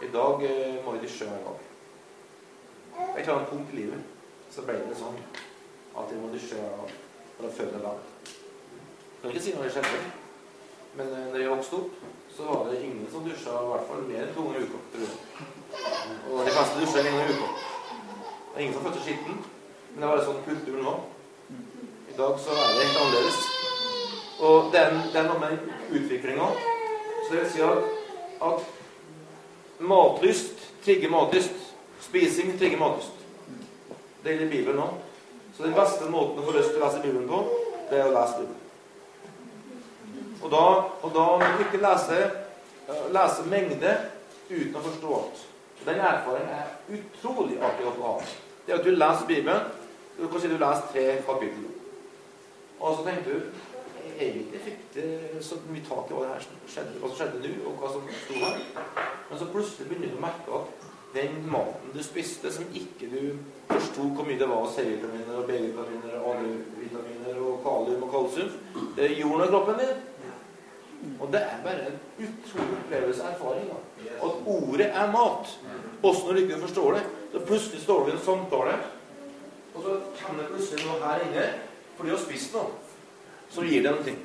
I 0.06 0.12
dag 0.12 0.44
eh, 0.48 0.78
må 0.84 0.94
jeg 0.96 1.06
dusje 1.06 1.28
hver 1.28 1.42
dag. 1.48 1.64
Jeg 3.16 3.26
en 3.40 3.50
punkt 3.50 3.72
i 3.74 3.82
livet 3.82 4.14
så 4.52 4.62
ble 4.64 4.78
det 4.86 4.96
sånn 4.96 5.18
at 5.96 6.12
jeg 6.12 6.20
må 6.20 6.30
dusje 6.32 6.60
for 7.36 7.48
å 7.48 7.52
føle 7.52 7.80
meg 7.82 8.14
Kan 9.20 9.32
ikke 9.32 9.42
si 9.42 9.54
noe 9.56 9.68
skjedde, 9.72 10.00
men 10.96 11.12
eh, 11.12 11.26
når 11.32 11.40
jeg 11.40 11.50
vokste 11.52 11.80
opp, 11.80 11.90
så 12.36 12.46
var 12.48 12.70
det 12.70 12.82
ingen 12.84 13.06
som 13.12 13.24
dusja 13.24 13.52
i 13.52 13.68
hvert 13.70 13.88
fall 13.88 14.06
mer 14.08 14.22
enn 14.24 14.34
to 14.36 14.46
ganger 14.46 14.60
i 14.60 14.68
uka. 14.68 14.80
tror 14.92 15.04
jeg. 15.04 15.50
Og 16.30 16.40
de 16.46 16.54
fleste 16.56 16.80
dusja 16.80 17.02
en 17.02 17.18
gang 17.18 17.30
i 17.30 17.36
uka. 17.36 17.50
Det 18.46 18.56
er 18.56 18.64
ingen 18.64 18.76
som 18.76 18.86
fødte 18.86 19.04
skitten, 19.04 19.38
men 19.92 20.02
det 20.02 20.10
var 20.10 20.24
sånn 20.24 20.42
kultur 20.48 20.80
nå. 20.80 20.96
I 22.12 22.16
dag 22.16 22.40
så 22.40 22.56
er 22.56 22.72
det 22.72 22.86
helt 22.86 23.00
annerledes. 23.02 23.40
Og 24.46 24.72
det 24.72 24.80
er, 24.82 25.28
noe 25.28 25.38
med 25.40 25.68
utviklinga. 25.96 26.48
Så 27.24 27.32
det 27.32 27.40
vil 27.40 27.50
si 27.52 27.64
at, 27.64 27.88
at 28.48 29.80
matlyst 29.80 30.66
trigger 30.84 31.12
matlyst. 31.12 31.64
Spising 32.04 32.56
trigger 32.58 32.80
matlyst. 32.80 33.24
Det 34.24 34.34
gjelder 34.34 34.52
Bibelen 34.52 34.80
nå. 34.80 34.90
Så 35.56 35.64
den 35.64 35.76
beste 35.76 36.08
måten 36.12 36.40
å 36.40 36.44
få 36.44 36.56
lyst 36.56 36.72
til 36.74 36.82
å 36.82 36.84
lese 36.84 37.00
Bibelen 37.04 37.28
på, 37.30 37.42
det 37.88 38.00
er 38.00 38.10
å 38.10 38.14
lese 38.16 38.42
Bibelen. 38.42 38.65
Og 40.42 40.50
da, 40.52 40.64
og 41.02 41.14
da 41.14 41.26
må 41.40 41.52
du 41.56 41.64
ikke 41.64 41.82
lese, 41.82 42.18
lese 43.14 43.46
mengde 43.50 43.94
uten 44.50 44.76
å 44.76 44.84
forstå 44.84 45.14
alt. 45.20 45.46
Den 45.86 46.02
erfaringen 46.02 46.52
er 46.56 46.98
utrolig 46.98 47.60
artig 47.62 47.86
å 47.86 47.94
få 47.96 48.10
ha. 48.10 48.28
Det 48.66 48.74
er 48.74 48.80
at 48.80 48.86
du 48.86 48.94
leser 48.94 49.28
Bibelen. 49.28 49.72
Du 50.16 50.26
kan 50.28 50.40
si 50.42 50.50
du 50.50 50.56
leser 50.58 50.90
tre 50.92 51.06
kapittel. 51.26 51.66
Og 52.80 52.96
så 52.96 53.04
tenker 53.06 53.32
du 53.32 53.64
egentlig 54.16 54.60
fikk 54.64 54.82
det 54.94 55.44
så 55.44 55.58
mye 55.68 55.84
tak 55.86 56.10
i 56.10 56.16
hva, 56.16 56.26
her 56.32 56.44
skjedde, 56.70 56.98
hva 57.02 57.10
skjedde 57.12 57.40
nå, 57.42 57.52
og 57.68 57.80
hva 57.80 57.92
som 57.92 58.10
sto 58.22 58.40
her. 58.40 58.60
Men 59.28 59.40
så 59.40 59.48
plutselig 59.52 59.88
begynner 59.90 60.12
du 60.12 60.18
å 60.18 60.24
merke 60.24 60.60
at 60.60 60.86
den 61.16 61.38
maten 61.48 61.92
du 61.94 62.02
spiste, 62.04 62.50
som 62.52 62.68
ikke 62.76 63.08
du 63.12 63.20
forsto 63.70 64.08
hvor 64.16 64.26
mye 64.28 64.40
det 64.40 64.48
var 64.50 64.66
C-vitaminer 64.72 65.40
og 65.40 65.46
B-vitaminer 65.48 66.18
og 66.20 66.34
andre 66.34 66.52
vitaminer 66.80 67.40
og 67.40 67.62
kalium 67.64 68.04
og 68.06 68.12
kalsium, 68.12 68.52
det 68.98 69.14
gjorde 69.14 69.38
noe 69.40 69.48
i 69.48 69.54
kroppen 69.54 69.80
din. 69.80 70.04
Og 71.20 71.32
det 71.32 71.40
er 71.42 71.62
bare 71.64 71.86
en 71.90 71.98
utrolig 72.18 72.78
opplevelse 72.84 73.22
og 73.22 73.30
erfaring. 73.30 73.68
Da. 73.70 74.12
At 74.26 74.32
ordet 74.46 74.86
er 74.86 75.12
mat. 75.12 75.58
Også 76.02 76.26
når 76.26 76.32
du 76.32 76.38
ikke 76.38 76.60
forstår 76.60 76.92
det. 76.92 77.02
Så 77.32 77.40
plutselig 77.46 77.82
står 77.82 78.04
du 78.04 78.10
i 78.10 78.12
en 78.12 78.25
samtale, 78.25 78.76
og 79.75 79.82
så 79.82 79.96
kommer 80.20 80.42
det 80.42 80.52
plutselig 80.52 80.86
noe 80.86 81.00
her 81.04 81.25
inne 81.26 81.46
fordi 81.96 82.10
du 82.10 82.16
har 82.16 82.25
spist 82.25 82.52
noe. 82.52 82.72
Så 83.50 83.64
gir 83.64 83.82
det 83.84 83.92
noe. 83.92 84.16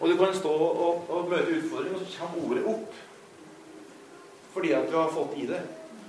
Og 0.00 0.08
du 0.08 0.16
kan 0.16 0.34
stå 0.34 0.48
og, 0.48 1.04
og 1.12 1.28
møte 1.28 1.58
utfordringer, 1.58 2.00
og 2.00 2.06
så 2.06 2.22
kommer 2.22 2.48
ordet 2.48 2.64
opp. 2.72 2.94
Fordi 4.54 4.72
at 4.72 4.88
du 4.90 4.96
har 4.96 5.12
fått 5.12 5.36
i 5.36 5.46
det. 5.46 5.60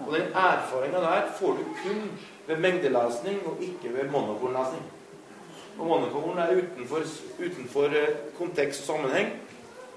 Og 0.08 0.14
den 0.16 0.32
erfaringa 0.34 1.04
der 1.04 1.28
får 1.40 1.60
du 1.60 1.64
kun 1.84 2.02
ved 2.48 2.58
mengdelesning 2.64 3.42
og 3.46 3.60
ikke 3.62 3.94
ved 3.94 4.10
monokornlesning. 4.12 4.84
Og 5.80 5.88
monokorn 5.88 6.38
er 6.38 6.56
utenfor, 6.56 7.04
utenfor 7.40 7.84
eh, 7.84 8.16
kontekst 8.38 8.82
og 8.82 8.96
sammenheng. 8.96 9.34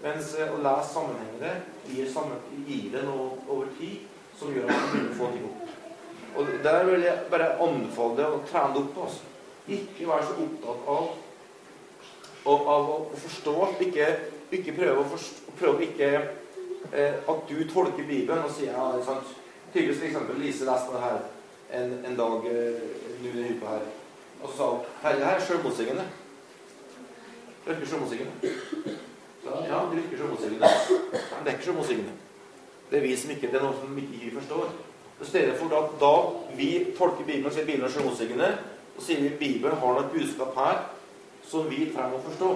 Mens 0.04 0.34
eh, 0.36 0.50
å 0.52 0.60
lese 0.60 0.90
sammenhengende 0.92 1.52
gir, 1.88 2.08
sammen, 2.12 2.40
gir 2.68 2.90
det 2.92 3.04
noe 3.06 3.30
over 3.48 3.70
tid 3.78 4.04
som 4.36 4.52
gjør 4.52 4.68
at 4.68 4.76
man 4.76 4.90
begynner 4.92 5.14
få 5.16 5.30
ting 5.32 5.46
opp. 5.48 5.70
Og 6.34 6.50
Der 6.64 6.84
vil 6.88 7.06
jeg 7.06 7.22
bare 7.30 7.52
anbefale 7.62 8.18
deg 8.18 8.34
å 8.34 8.42
trene 8.50 8.74
det 8.74 8.82
opp. 8.82 8.98
Altså. 9.06 9.30
Ikke 9.64 10.08
være 10.10 10.26
så 10.28 10.34
opptatt 10.44 10.88
av, 10.94 11.06
av, 12.52 12.66
av 12.74 12.90
å 12.96 12.98
forstå. 13.22 13.54
Ikke, 13.86 14.10
ikke 14.58 14.76
prøve 14.76 14.98
å 15.00 15.06
forstå, 15.14 15.54
prøve 15.60 15.86
ikke 15.86 16.10
eh, 16.18 17.16
at 17.16 17.48
du 17.48 17.56
tolker 17.70 18.04
Bibelen 18.04 18.44
og 18.44 18.52
sier 18.52 18.74
ja, 18.74 18.90
sant? 19.06 19.32
Tydeligvis 19.72 20.02
f.eks. 20.02 20.34
Lise 20.42 20.68
leste 20.68 20.92
det 20.92 21.06
her 21.06 21.24
en, 21.80 21.96
en 22.10 22.20
dag 22.20 22.50
eh, 22.50 22.84
nå 23.22 23.32
denne 23.32 23.56
uka 23.56 23.72
her. 23.78 23.88
Og 24.42 24.52
så 24.52 24.58
sa 24.58 24.70
hun 24.74 24.84
Herre, 25.00 25.16
det 25.22 25.26
her 25.30 25.40
er 25.40 25.48
sjølmotsigende. 25.48 26.06
Virker 27.64 27.92
sjølmotsigende. 27.94 28.54
Ja, 29.44 29.80
det 29.90 30.02
virker 30.02 30.16
sjølmotsigende. 30.16 30.68
Men 31.12 31.44
det 31.44 31.50
er 31.50 31.56
ikke 31.56 31.64
sjølmotsigende. 31.68 32.12
Det 32.90 32.98
er 32.98 33.02
vi 33.02 33.16
som 33.16 33.30
ikke, 33.30 33.50
det 33.52 33.58
er 33.58 33.64
noe 33.64 33.76
som 33.80 33.98
ikke 33.98 34.20
vi 34.20 34.30
forstår. 34.34 34.68
I 35.20 35.26
stedet 35.26 35.56
for 35.58 35.76
at 35.78 35.92
da 36.00 36.14
vi 36.56 36.70
tolker 36.98 37.24
Bibelen 37.24 37.46
og 37.46 37.52
ser 37.52 37.66
Bibelen 37.66 37.90
som 37.90 38.04
motsigende, 38.06 38.50
så 38.96 39.06
sier 39.06 39.22
vi 39.22 39.28
Bibelen 39.38 39.76
har 39.78 39.96
noe 39.96 40.10
budskap 40.12 40.56
her 40.58 40.80
som 41.48 41.68
vi 41.70 41.90
trenger 41.94 42.18
å 42.18 42.24
forstå. 42.24 42.50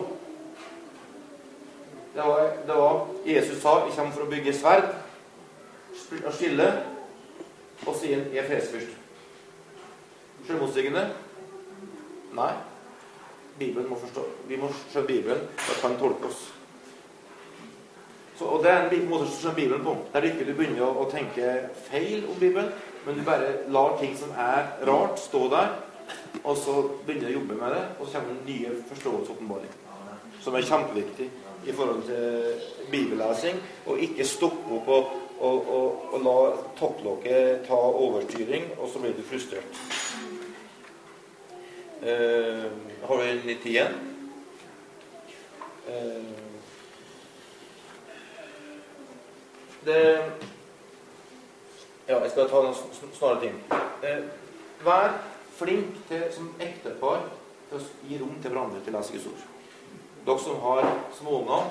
Det 2.15 2.27
var, 2.27 2.53
det 2.67 2.77
var 2.77 3.07
Jesus 3.27 3.63
sa 3.63 3.85
'Jeg 3.85 3.97
kommer 3.97 4.13
for 4.13 4.23
å 4.23 4.31
bygge 4.31 4.53
sverd 4.53 4.89
og 6.27 6.33
skille', 6.33 6.73
og 7.87 7.97
sier 7.97 8.19
'Jeg 8.19 8.45
er 8.45 8.49
fredsfyrst'. 8.49 8.97
Sjølmotsigende? 10.47 11.11
Nei. 12.33 12.53
Bibelen 13.59 13.89
må 13.89 13.99
forstå. 13.99 14.25
Vi 14.49 14.57
må 14.57 14.69
skjønne 14.91 15.07
Bibelen, 15.07 15.39
og 15.39 15.81
kan 15.81 15.99
tolke 15.99 16.27
oss. 16.27 16.58
Så, 18.39 18.45
og 18.45 18.63
Det 18.63 18.71
er 18.71 18.91
en 18.95 19.09
måte 19.11 19.27
skjønne 19.27 19.57
Bibelen 19.57 19.83
på. 19.83 19.97
Der 20.13 20.27
ikke 20.29 20.45
du 20.47 20.55
begynner 20.55 20.85
å, 20.87 20.93
å, 21.03 21.09
tenke 21.11 21.55
feil 21.89 22.23
om 22.31 22.39
Bibelen, 22.39 22.71
men 23.07 23.19
du 23.19 23.25
bare 23.27 23.65
lar 23.75 23.97
ting 23.99 24.15
som 24.19 24.31
er 24.39 24.69
rart, 24.87 25.19
stå 25.19 25.41
der, 25.51 25.73
og 26.45 26.55
så 26.61 26.77
begynner 27.07 27.27
du 27.27 27.33
å 27.33 27.37
jobbe 27.41 27.59
med 27.59 27.75
det, 27.75 27.83
og 27.99 28.07
så 28.07 28.21
kommer 28.21 28.37
det 28.37 28.53
nye 28.53 28.77
forståelse 28.93 29.35
åpenbaring. 29.35 29.75
Som 30.45 30.55
er 30.55 30.69
kjempeviktig 30.69 31.29
i 31.67 31.75
forhold 31.75 32.05
til 32.07 32.61
bibellesing, 32.93 33.59
og 33.91 34.05
ikke 34.07 34.31
stoppe 34.31 34.77
opp 34.77 34.93
og, 34.95 35.15
og, 35.41 35.71
og, 35.75 36.05
og 36.15 36.27
la 36.29 36.37
topplokket 36.79 37.67
ta 37.67 37.79
overstyring, 38.05 38.71
og 38.79 38.93
så 38.93 39.03
blir 39.03 39.19
du 39.19 39.25
frustrert. 39.27 39.83
Uh, 41.99 42.69
har 43.09 43.25
vi 43.25 43.33
litt 43.49 43.65
tid 43.65 43.73
igjen? 43.73 43.99
Uh, 45.89 46.48
det 49.89 50.05
Ja, 52.09 52.23
jeg 52.23 52.31
skal 52.33 52.49
ta 52.49 52.61
noen 52.65 53.13
snarere 53.13 53.41
ting. 53.43 53.57
Eh, 54.01 54.23
vær 54.81 55.19
flink 55.59 55.99
til, 56.09 56.23
som 56.33 56.55
ektepar 56.65 57.27
til 57.69 57.77
å 57.77 57.81
gi 58.09 58.21
rom 58.21 58.39
til 58.41 58.55
hverandre 58.55 58.81
til 58.81 58.95
å 58.95 59.03
lese 59.03 59.13
Guds 59.13 59.27
ord. 59.29 59.43
Dere 60.25 60.41
som 60.41 60.63
har 60.63 60.89
småunger, 61.19 61.67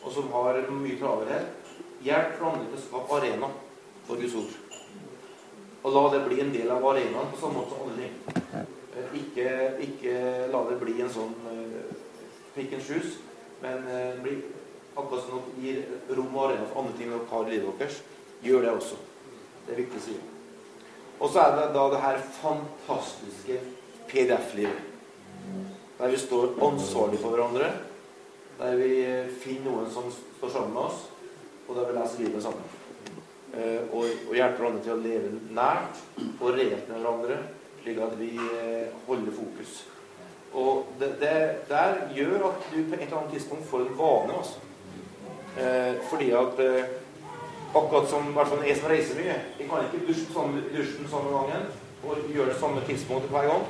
og 0.00 0.14
som 0.14 0.30
har 0.32 0.62
mye 0.70 0.96
travelhet, 0.96 1.68
hjelp 2.06 2.38
hverandre 2.38 2.70
til 2.70 2.78
å 2.78 2.84
skape 2.86 3.18
arena 3.18 3.52
for 4.06 4.22
Guds 4.22 4.38
ord. 4.40 4.56
Og 5.82 5.92
la 5.98 6.06
det 6.14 6.22
bli 6.24 6.40
en 6.40 6.54
del 6.56 6.72
av 6.72 6.88
arenaen 6.88 7.30
på 7.34 7.42
samme 7.42 7.60
måte 7.60 7.76
som 7.76 7.84
alle 7.84 7.98
ting. 8.00 8.16
Eh, 8.96 9.14
ikke, 9.20 9.46
ikke, 9.90 10.16
la 10.54 10.64
det 10.70 10.80
bli 10.80 10.96
en 11.04 11.12
sånn 11.12 11.36
uh, 11.48 11.92
pick 12.56 12.72
and 12.76 12.84
men 13.62 13.86
uh, 13.92 14.18
bli 14.24 14.40
Akkurat 14.96 15.24
som 15.24 15.38
dere 15.38 15.62
gir 15.62 16.16
rom 16.16 16.34
og 16.36 16.50
arena 16.50 16.66
for 16.68 16.82
andre 16.82 16.98
ting 16.98 17.12
dere 17.12 17.28
har 17.30 17.48
livet 17.48 17.78
deres. 17.78 18.02
Gjør 18.42 18.66
det 18.66 18.74
også. 18.76 18.98
Det 19.66 19.72
er 19.74 19.80
viktig 19.84 20.00
å 20.00 20.04
si. 20.04 20.16
Og 21.22 21.30
så 21.30 21.44
er 21.44 21.56
det 21.56 21.68
da 21.76 21.86
det 21.92 22.02
her 22.02 22.18
fantastiske 22.40 23.60
PDF-livet. 24.10 24.90
Der 25.98 26.10
vi 26.10 26.18
står 26.18 26.56
ansvarlig 26.66 27.20
for 27.22 27.36
hverandre. 27.36 27.70
Der 28.58 28.76
vi 28.76 28.92
finner 29.42 29.70
noen 29.70 29.90
som 29.90 30.10
står 30.10 30.50
sammen 30.50 30.74
med 30.74 30.82
oss, 30.82 31.04
og 31.68 31.76
der 31.78 31.88
vi 31.88 31.96
leser 31.98 32.24
livet 32.24 32.42
sammen. 32.44 32.78
Eh, 33.52 33.80
og, 33.92 34.04
og 34.28 34.34
hjelper 34.34 34.58
hverandre 34.58 34.82
til 34.84 34.94
å 34.94 35.00
leve 35.02 35.30
nært 35.54 36.02
og 36.40 36.54
reelt 36.56 36.88
med 36.88 36.98
hverandre, 36.98 37.38
slik 37.82 38.02
at 38.02 38.18
vi 38.20 38.30
eh, 38.58 38.92
holder 39.06 39.36
fokus. 39.36 39.78
Og 40.52 40.92
det, 41.00 41.14
det 41.20 41.32
der 41.70 42.02
gjør 42.16 42.48
at 42.50 42.68
du 42.68 42.78
på 42.82 42.96
et 42.98 43.06
eller 43.06 43.18
annet 43.22 43.34
tidspunkt 43.36 43.68
får 43.70 43.86
en 43.86 43.98
vane. 43.98 44.38
altså. 44.42 44.71
Eh, 45.58 45.94
fordi 46.10 46.30
at 46.32 46.60
eh, 46.64 46.84
akkurat 47.74 48.08
som 48.08 48.30
hvert 48.32 48.48
fall 48.48 48.62
jeg 48.64 48.76
som 48.78 48.88
reiser 48.88 49.18
mye 49.18 49.34
Jeg 49.58 49.66
kan 49.68 49.82
ikke 49.84 50.06
dusje 50.06 50.32
samme, 50.32 50.62
dusjen 50.72 51.08
samme 51.10 51.28
gangen 51.28 51.66
og 52.02 52.30
gjøre 52.34 52.48
det 52.48 52.60
samme 52.60 52.80
tidspunktet 52.86 53.30
hver 53.30 53.48
gang. 53.50 53.66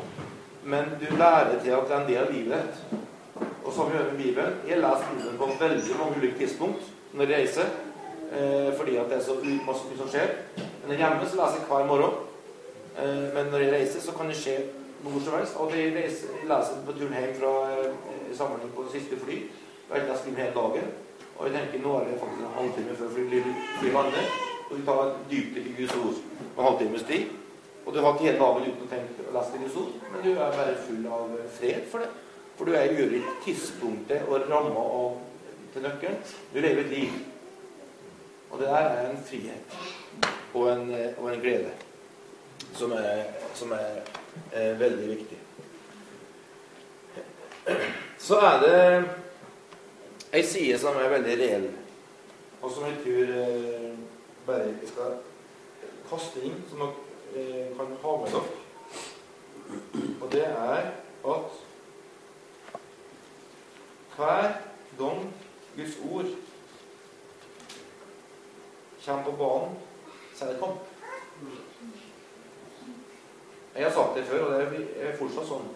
Men 0.65 0.85
du 1.01 1.17
lærer 1.17 1.59
til 1.63 1.71
at 1.71 1.89
det 1.89 1.97
er 1.97 2.01
en 2.01 2.09
del 2.09 2.21
av 2.23 2.31
livet 2.33 2.63
ditt. 2.63 3.01
Og 3.65 3.73
samme 3.73 3.97
gjør 3.97 4.13
med 4.13 4.23
Bibelen. 4.23 4.55
Jeg 4.69 4.79
leser 4.79 5.11
Bibelen 5.11 5.39
på 5.39 5.49
veldig 5.61 5.97
mange 5.99 6.19
ulike 6.19 6.39
tidspunkt 6.39 6.93
når 7.13 7.25
jeg 7.25 7.39
reiser. 7.39 7.73
Eh, 8.33 8.71
fordi 8.79 8.97
at 8.97 9.11
det 9.11 9.17
er 9.19 9.25
så 9.27 9.35
masse 9.67 9.89
mye 9.89 9.99
som 9.99 10.09
skjer. 10.09 10.31
Men 10.87 10.97
hjemme 10.97 11.27
så 11.27 11.41
leser 11.41 11.59
jeg 11.61 11.69
hver 11.69 11.87
morgen. 11.87 12.15
Eh, 12.99 13.27
men 13.35 13.51
når 13.53 13.59
jeg 13.59 13.73
reiser, 13.73 14.01
så 14.01 14.13
kan 14.17 14.31
det 14.31 14.37
skje 14.37 14.57
hvor 15.03 15.21
som 15.25 15.39
helst. 15.39 15.57
Og 15.57 15.77
jeg, 15.77 15.93
reiser, 15.97 16.33
leser 16.49 16.83
på 16.87 16.93
turen 16.97 17.19
hjem 17.19 17.35
fra 17.41 17.53
eh, 17.75 18.37
sammenheng 18.39 18.73
på 18.77 18.89
siste 18.93 19.19
fly. 19.25 19.43
Og 19.91 19.97
jeg 19.99 20.09
leser 20.09 20.37
hele 20.41 20.55
dagen. 20.61 20.93
Og 21.39 21.47
jeg 21.47 21.55
tenker 21.57 21.85
nå 21.85 21.95
er 21.99 22.09
det 22.09 22.19
faktisk 22.21 22.43
en 22.47 22.57
halvtime 22.57 22.97
før 22.99 23.15
flyet 23.15 23.95
lander. 23.95 24.35
Og 24.69 24.75
vi 24.79 24.85
tar 24.87 25.01
et 25.05 25.33
i 25.63 25.75
Guds 25.79 25.95
ord 26.01 26.21
en 26.57 26.65
halvtimes 26.65 27.07
tid. 27.09 27.33
Og 27.87 27.95
du 27.95 28.01
har 28.01 28.13
ikke 28.13 28.29
hele 28.29 28.39
dagen 28.39 28.69
uten 28.69 28.87
å 28.87 28.91
tenke 28.91 29.27
å 29.27 29.35
lese 29.35 29.59
Guds 29.59 29.79
ord, 29.81 29.95
men 30.13 30.23
du 30.23 30.31
er 30.33 30.55
bare 30.55 30.75
full 30.87 31.07
av 31.11 31.33
fred 31.57 31.89
for 31.91 32.05
det. 32.05 32.11
For 32.57 32.69
du 32.69 32.77
er 32.79 32.93
i 32.95 33.23
tidspunktet 33.45 34.29
og 34.29 34.47
ramma 34.51 34.85
til 35.73 35.83
nøkkelen. 35.83 36.19
Du 36.55 36.61
lever 36.61 36.85
et 36.85 36.93
liv. 36.95 37.17
Og 38.53 38.61
det 38.61 38.69
der 38.69 38.91
er 38.93 39.11
en 39.11 39.25
frihet 39.25 39.77
og 40.55 40.69
en, 40.69 40.95
og 41.19 41.33
en 41.33 41.41
glede 41.41 41.71
som 42.77 42.93
er, 42.93 43.25
som 43.55 43.73
er, 43.73 44.03
er 44.53 44.75
veldig 44.79 45.09
viktig. 45.09 45.39
Så 48.19 48.39
er 48.39 48.61
det 48.61 49.05
ei 50.33 50.43
side 50.47 50.79
som 50.81 50.97
er 50.97 51.11
veldig 51.13 51.35
reell, 51.39 51.67
og 52.63 52.71
som 52.73 52.87
jeg 52.89 53.01
tror 53.05 53.33
eh, 53.37 53.91
bare 54.47 54.71
vi 54.81 54.89
skal 54.89 55.19
kaste 56.09 56.41
inn, 56.49 56.57
som 56.71 56.81
dere 56.81 57.43
eh, 57.43 57.77
kan 57.77 57.93
ha 58.05 58.15
med 58.23 58.33
dere. 58.33 58.59
Og 60.23 60.33
det 60.33 60.47
er 60.47 60.89
at 61.35 61.61
hver 64.17 64.49
gang 64.99 65.23
Guds 65.77 66.01
ord 66.11 66.33
kommer 69.05 69.25
på 69.25 69.37
banen, 69.37 69.79
så 70.35 70.45
er 70.45 70.53
det 70.53 70.61
kamp. 70.61 70.81
Jeg 73.75 73.85
har 73.85 73.93
sagt 73.93 74.17
det 74.17 74.25
før, 74.25 74.45
og 74.45 74.61
det 74.61 74.85
er 74.97 75.17
fortsatt 75.17 75.49
sånn, 75.49 75.73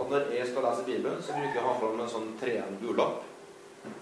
at 0.00 0.10
når 0.10 0.32
jeg 0.34 0.48
skal 0.48 0.64
lese 0.68 0.86
Bibelen, 0.88 1.22
så 1.22 1.36
bruker 1.36 1.54
jeg 1.56 1.64
å 1.64 1.70
ha 1.70 1.78
fram 1.80 2.00
en 2.00 2.18
sånn 2.18 2.34
3 2.40 2.62
gul 2.82 3.00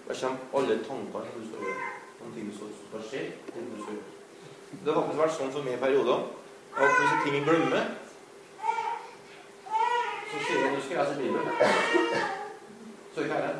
Jeg 0.07 0.15
kommer 0.21 0.39
alle 0.59 0.79
tankene 0.87 1.25
som 1.31 1.41
du 1.41 1.47
skal 1.49 1.67
gjøre. 1.67 1.89
Om 2.23 2.33
ting 2.35 2.53
som 2.57 2.67
skje. 3.09 3.23
Det 4.85 4.93
har 4.93 5.01
faktisk 5.01 5.21
vært 5.21 5.35
sånn 5.37 5.51
for 5.53 5.65
meg 5.65 5.77
i 5.77 5.81
perioder 5.83 6.23
at 6.73 6.95
hvis 6.97 7.19
ting 7.23 7.35
jeg 7.37 7.45
glemmer, 7.45 7.83
så 10.31 10.39
sier 10.47 10.63
jeg 10.63 10.71
nå 10.73 10.79
skal 10.81 10.97
jeg 10.97 11.03
lese 11.03 11.19
Bibelen. 11.19 11.45
Så 13.13 13.25
ikke 13.25 13.37
er 13.37 13.45
det. 13.47 13.59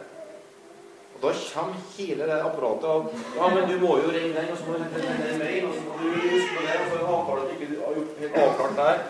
Og 1.13 1.19
da 1.21 1.33
kommer 1.53 1.83
hele 1.97 2.29
det 2.31 2.39
apparatet 2.47 2.87
av 2.89 3.11
Ja, 3.37 3.49
men 3.53 3.69
du 3.69 3.75
må 3.83 3.99
jo 4.01 4.09
ringe 4.15 4.33
den, 4.33 4.49
og 4.49 4.57
så 4.57 4.65
må 4.65 4.79
du 4.79 4.87
sende 4.95 5.29
en 5.29 5.43
mail, 5.43 5.67
og 5.69 5.75
så 5.77 5.85
må 5.85 5.99
du 6.01 6.07
huske 6.33 6.55
på 6.55 6.65
det, 6.65 6.79
og 6.79 6.89
så 6.89 6.97
en 6.97 7.13
avtale 7.19 7.45
at 7.45 7.53
ikke 7.53 7.69
har 7.83 7.99
gjort 7.99 8.19
helt 8.23 8.41
avklart 8.47 8.75
der. 8.81 9.03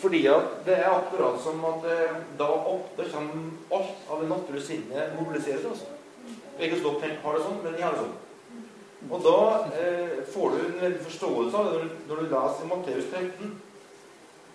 Fordi 0.00 0.26
at 0.32 0.52
det 0.64 0.76
er 0.80 0.90
akkurat 0.94 1.40
som 1.44 1.64
at 1.68 1.88
eh, 1.92 2.20
da, 2.40 2.52
da 2.96 3.08
kommer 3.12 3.40
alt 3.76 4.06
av 4.08 4.22
det 4.22 4.28
naturlige 4.30 4.66
sinnet 4.70 5.18
mobiliseres. 5.18 5.66
altså. 5.68 5.99
Stått 6.60 7.00
tenkt 7.00 7.22
har 7.24 7.36
det 7.36 7.44
sånn, 7.46 7.62
men 7.64 7.78
jeg 7.78 7.86
har 7.86 7.94
det 7.96 8.02
sånn. 8.04 8.18
Og 9.10 9.22
da 9.24 9.36
eh, 9.80 10.18
får 10.28 10.50
du 10.50 10.58
en 10.60 10.80
veldig 10.80 11.04
forståelse 11.06 11.56
av 11.56 11.66
det 11.66 11.78
når 11.78 11.86
når 12.08 12.16
du 12.20 12.34
leser 12.34 12.68
Matteus 12.68 13.06
13. 13.10 13.54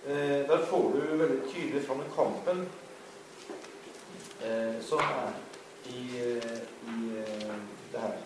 Eh, 0.06 0.42
der 0.50 0.66
får 0.70 0.92
du 0.94 1.00
veldig 1.18 1.40
tydelig 1.50 1.82
fram 1.88 2.04
den 2.04 2.14
kampen 2.14 2.62
eh, 4.46 4.78
som 4.86 5.02
er 5.02 5.34
i, 5.90 6.04
eh, 6.22 6.62
i 6.94 7.24
eh, 7.24 7.56
det 7.92 8.00
her. 8.04 8.18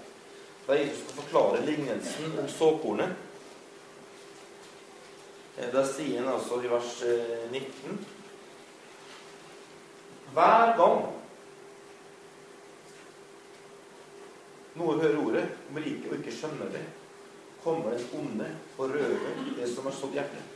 Der 0.67 0.81
Jesus 0.81 1.03
skal 1.03 1.21
forklare 1.23 1.65
lignelsen 1.65 2.39
om 2.39 2.47
såkornet. 2.47 3.15
Eh, 5.57 5.71
Da 5.73 5.85
sier 5.87 6.19
han 6.19 6.33
altså 6.33 6.61
i 6.63 6.67
vers 6.71 7.03
19 7.51 8.05
Hver 10.33 10.77
gang 10.77 11.18
noe 14.79 14.97
hører 15.01 15.19
ordet 15.21 15.45
om 15.69 15.77
riket 15.83 16.09
og 16.11 16.17
ikke 16.19 16.35
skjønner 16.35 16.71
det, 16.73 16.85
kommer 17.63 17.91
den 17.91 18.07
onde 18.15 18.47
og 18.77 18.95
røver 18.95 19.43
det 19.57 19.67
som 19.67 19.87
har 19.89 19.95
stått 19.95 20.15
hjertet. 20.15 20.55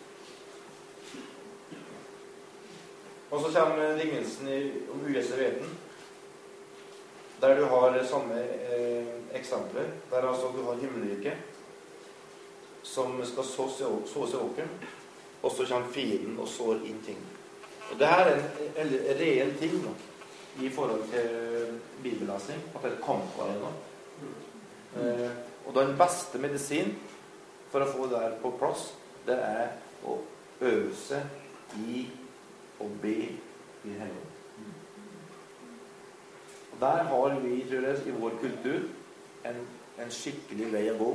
Og 3.33 3.41
så 3.41 3.49
kommer 3.55 3.97
lignelsen 3.97 4.49
om 4.93 5.01
uvisse 5.07 5.39
der 7.43 7.59
du 7.59 7.65
har 7.65 8.03
samme 8.07 8.39
eh, 8.71 9.07
eksempler. 9.35 9.89
Der 10.11 10.27
altså 10.27 10.51
du 10.55 10.63
har 10.63 10.77
himmelriket, 10.79 11.33
som 12.83 13.25
skal 13.25 13.43
sås 13.43 13.81
i, 13.81 13.83
åkeren, 14.35 14.69
og 15.41 15.51
så 15.51 15.65
kommer 15.65 15.91
fienden 15.91 16.39
og 16.39 16.47
sår 16.47 16.85
inn 16.87 17.01
ting. 17.05 17.19
Og 17.91 17.99
det 17.99 18.07
her 18.07 18.25
er 18.25 18.35
en, 18.37 18.45
en 18.77 18.93
reell 19.19 19.51
ting 19.59 19.75
da, 19.83 19.91
i 20.63 20.69
forhold 20.69 21.03
til 21.11 21.79
bibellesning, 22.03 22.61
at 22.75 22.83
det 22.83 22.91
er 22.91 23.01
kamparena. 23.05 23.73
Eh, 24.95 25.31
og 25.65 25.75
den 25.75 25.95
beste 25.97 26.41
medisin 26.41 26.93
for 27.71 27.83
å 27.83 27.89
få 27.89 28.09
det 28.11 28.19
der 28.19 28.35
på 28.43 28.51
plass, 28.59 28.91
det 29.25 29.39
er 29.39 29.73
å 30.05 30.19
øve 30.61 30.91
seg 30.97 31.79
i 31.81 32.03
å 32.83 32.89
be 33.01 33.15
i 33.83 33.95
Helligånden. 33.95 34.33
Og 36.73 36.79
Der 36.79 37.03
har 37.03 37.39
vi, 37.39 37.65
tror 37.69 37.87
jeg, 37.87 38.07
i 38.07 38.11
vår 38.11 38.35
kultur 38.41 38.85
en, 39.45 39.59
en 39.99 40.11
skikkelig 40.11 40.71
vei 40.73 40.83
å 40.91 40.97
gå. 40.99 41.11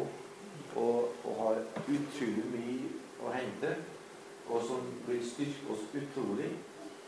Og, 0.78 1.14
og 1.24 1.38
har 1.42 1.60
utrolig 1.88 2.44
mye 2.52 2.90
å 3.24 3.32
hente, 3.34 3.72
og 4.48 4.62
som 4.68 4.84
vil 5.06 5.22
styrke 5.26 5.74
oss 5.74 5.86
utrolig. 5.96 6.50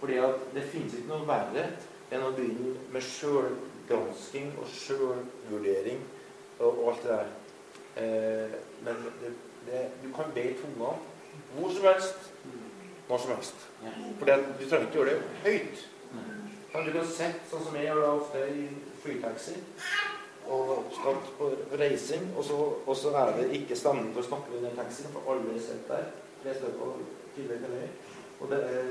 Fordi 0.00 0.16
at 0.24 0.46
det 0.54 0.64
finnes 0.72 0.96
ikke 0.96 1.12
noe 1.12 1.28
verre 1.28 1.66
enn 2.10 2.26
å 2.26 2.32
begynne 2.34 2.74
med 2.92 3.06
sjølgransking 3.06 4.50
og 4.58 4.72
sjølvurdering 4.74 6.02
og 6.60 6.82
alt 6.90 7.06
det 7.06 7.14
der. 7.14 7.30
Eh, 8.00 8.58
men 8.84 9.06
det, 9.22 9.32
det, 9.66 9.86
du 10.02 10.10
kan 10.16 10.34
be 10.34 10.50
i 10.50 10.58
tunga 10.58 10.96
hvor 11.54 11.72
som 11.74 11.86
helst, 11.86 12.30
når 13.08 13.18
som 13.18 13.34
helst. 13.34 13.66
For 14.18 14.26
du 14.26 14.64
trenger 14.68 14.86
ikke 14.86 14.98
gjøre 14.98 15.14
det 15.14 15.22
høyt. 15.44 15.86
Men 16.72 16.86
du 16.86 16.92
kan 16.94 17.06
sitte 17.10 17.50
sånn 17.50 17.64
som 17.66 17.76
jeg 17.78 17.88
gjør 17.88 18.02
da 18.04 18.10
ofte 18.14 18.46
i 18.54 18.66
flytaxi 19.02 19.56
og 20.50 20.70
skal 20.94 21.18
på 21.38 21.48
reising, 21.78 22.30
og 22.36 22.44
så, 22.44 22.56
og 22.86 22.96
så 22.96 23.12
er 23.14 23.36
det 23.36 23.50
ikke 23.54 23.76
stemning 23.78 24.10
for 24.14 24.22
å 24.22 24.26
snakke 24.26 24.62
den 24.62 24.74
taxien, 24.78 25.12
for 25.14 25.30
alle 25.30 25.58
sitter 25.62 25.92
der. 25.92 26.08
Tre 26.42 26.54
stykker 26.56 27.68
meg. 27.70 27.92
Og 28.40 28.50
det 28.50 28.60
er 28.66 28.88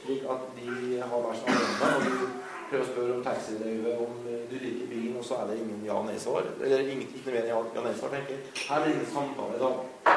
slik 0.00 0.24
at 0.32 0.48
de 0.56 0.98
har 0.98 1.22
hver 1.26 1.36
sin 1.38 1.52
agenda, 1.52 1.90
og 2.00 2.45
prøver 2.70 2.84
å 2.84 2.88
spørre 2.90 3.16
om 3.16 3.24
taxiløyve, 3.24 3.94
om 4.02 4.18
du 4.50 4.56
liker 4.58 4.90
bilen, 4.90 5.16
og 5.18 5.24
så 5.24 5.40
er 5.40 5.50
det 5.50 5.58
ingen 5.60 5.84
ja-nei-svar. 5.86 6.48
Eller 6.60 6.84
ingen, 6.84 7.08
ikke 7.08 7.30
noe 7.30 7.36
mer 7.38 7.50
ja-nei-svar, 7.50 8.14
tenker. 8.14 8.42
Her 8.68 8.80
er 8.80 8.84
det 8.86 8.94
ingen 8.94 9.10
samtale 9.12 9.56
i 9.56 9.62
dag. 9.62 10.14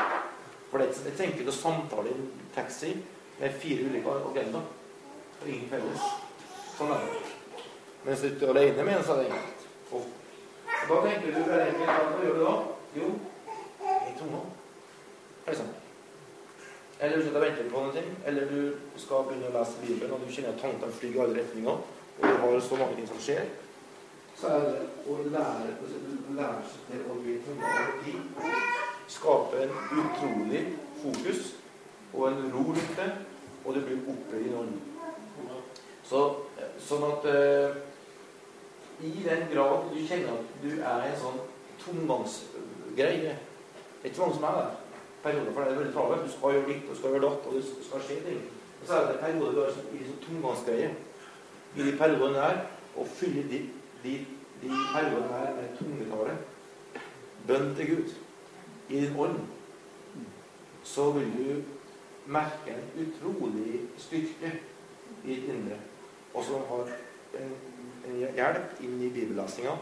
For 0.69 0.83
det, 0.83 1.15
tenker 1.17 1.43
ikke 1.43 1.53
å 1.53 1.57
samtale 1.59 2.11
i 2.11 2.15
en 2.17 2.29
taxi 2.55 2.93
med 3.39 3.57
fire 3.61 3.89
ulike 3.89 4.15
agendaer. 4.31 4.69
Og 5.39 5.49
ingen 5.49 5.69
felles. 5.71 6.07
Sånn 6.77 6.93
er 6.93 7.05
det. 7.05 7.19
Mens 8.05 8.23
du 8.23 8.45
er 8.45 8.53
alene 8.53 8.85
med 8.85 8.97
en, 8.97 9.03
så 9.05 9.15
er 9.15 9.23
det 9.23 9.29
enkelt. 9.33 9.67
Og, 9.91 10.07
da 10.89 11.01
tenker 11.05 11.35
du 11.35 11.41
hva 11.49 11.59
gjør 12.23 12.39
du 12.39 12.43
da? 12.43 12.55
Jo, 12.95 13.11
jeg 13.83 14.15
tunga. 14.19 14.41
For 15.43 15.53
eksempel. 15.53 15.85
Eller 16.99 17.15
du 17.15 17.23
sitter 17.23 17.39
og 17.39 17.45
venter 17.45 17.67
på 17.71 17.81
noe, 17.85 18.01
eller 18.27 18.49
du 18.49 18.99
skal 18.99 19.27
begynne 19.27 19.47
å 19.47 19.55
lese 19.55 19.79
Bibelen, 19.85 20.11
og 20.15 20.23
du 20.25 20.33
kjenner 20.35 20.51
at 20.51 20.59
tankene 20.59 20.95
flyr 20.97 21.13
i 21.15 21.21
alle 21.23 21.37
retninger, 21.37 21.77
og 22.21 22.27
vi 22.27 22.35
har 22.41 22.59
så 22.59 22.75
mange 22.75 22.95
ting 22.95 23.07
som 23.07 23.21
skjer. 23.23 23.49
Så 24.39 24.47
er 24.47 24.59
det 24.65 24.83
å 25.11 25.17
lære, 25.33 25.73
lære 26.37 26.67
seg 26.71 26.91
til 26.91 27.01
å 27.11 27.17
bli 27.19 27.37
over 27.51 27.97
tid. 28.05 28.45
Skape 29.09 29.63
en 29.65 29.73
utrolig 29.99 30.61
fokus 31.01 31.53
og 32.13 32.27
en 32.29 32.45
ro 32.53 32.63
rundt 32.69 32.95
det, 32.97 33.09
og 33.65 33.75
det 33.75 33.83
blir 33.85 34.05
opplevd 34.13 34.47
i 34.47 34.55
ånden. 34.61 34.85
Så, 36.09 36.21
sånn 36.81 37.05
at 37.05 37.25
uh, 37.29 37.75
i 39.05 39.11
den 39.23 39.43
grad 39.51 39.91
du 39.93 39.99
kjenner 40.07 40.39
at 40.39 40.55
du 40.63 40.71
er 40.77 41.03
en 41.05 41.19
sånn 41.19 41.37
tomgangsgreie 41.79 43.35
Det 43.35 44.07
er 44.07 44.09
ikke 44.09 44.23
mange 44.23 44.37
som 44.39 44.47
er 44.49 44.57
der 44.57 44.71
perioder, 45.23 45.51
for 45.53 45.61
deg 45.61 45.73
er 45.73 45.79
veldig 45.81 45.93
travelt. 45.93 46.25
Du 46.25 46.31
skal 46.31 46.55
gjøre 46.55 46.67
ditt, 46.71 46.87
og 46.87 46.95
du 46.95 46.99
skal 46.99 47.13
gjøre 47.13 47.25
datt, 47.27 47.47
og 47.47 47.55
det 47.55 47.63
skal 47.67 48.03
skje 48.07 48.17
ting. 48.23 48.41
Og 48.79 48.87
så 48.87 48.95
er 48.95 49.07
det 49.09 49.21
perioder 49.23 49.55
du 49.55 49.61
er 49.61 49.71
en 49.71 49.77
sånn 49.77 50.21
tomgangsgreie. 50.25 50.89
I 51.79 51.91
de 51.91 51.97
periodene 51.97 52.37
der, 52.37 52.61
og 52.99 53.07
fylle 53.07 53.43
de, 53.51 53.59
de, 54.03 54.15
de 54.61 54.69
periodene 54.93 55.33
her 55.33 55.53
med 55.55 55.77
tungetale, 55.79 56.37
bønn 57.47 57.75
til 57.75 57.91
Gud, 57.95 58.15
i 58.89 59.01
din 59.05 59.19
ånd, 59.19 59.39
så 60.83 61.11
vil 61.15 61.29
du 61.37 61.61
merke 62.31 62.73
en 62.73 63.05
utrolig 63.05 63.81
styrke 63.97 64.51
i 65.23 65.35
ditt 65.35 65.53
indre. 65.53 65.77
Og 66.33 66.43
som 66.45 66.65
har 66.69 66.91
en, 67.39 67.53
en 68.09 68.19
hjelp 68.19 68.81
inn 68.83 68.99
i 69.05 69.13
bibellesinga, 69.13 69.77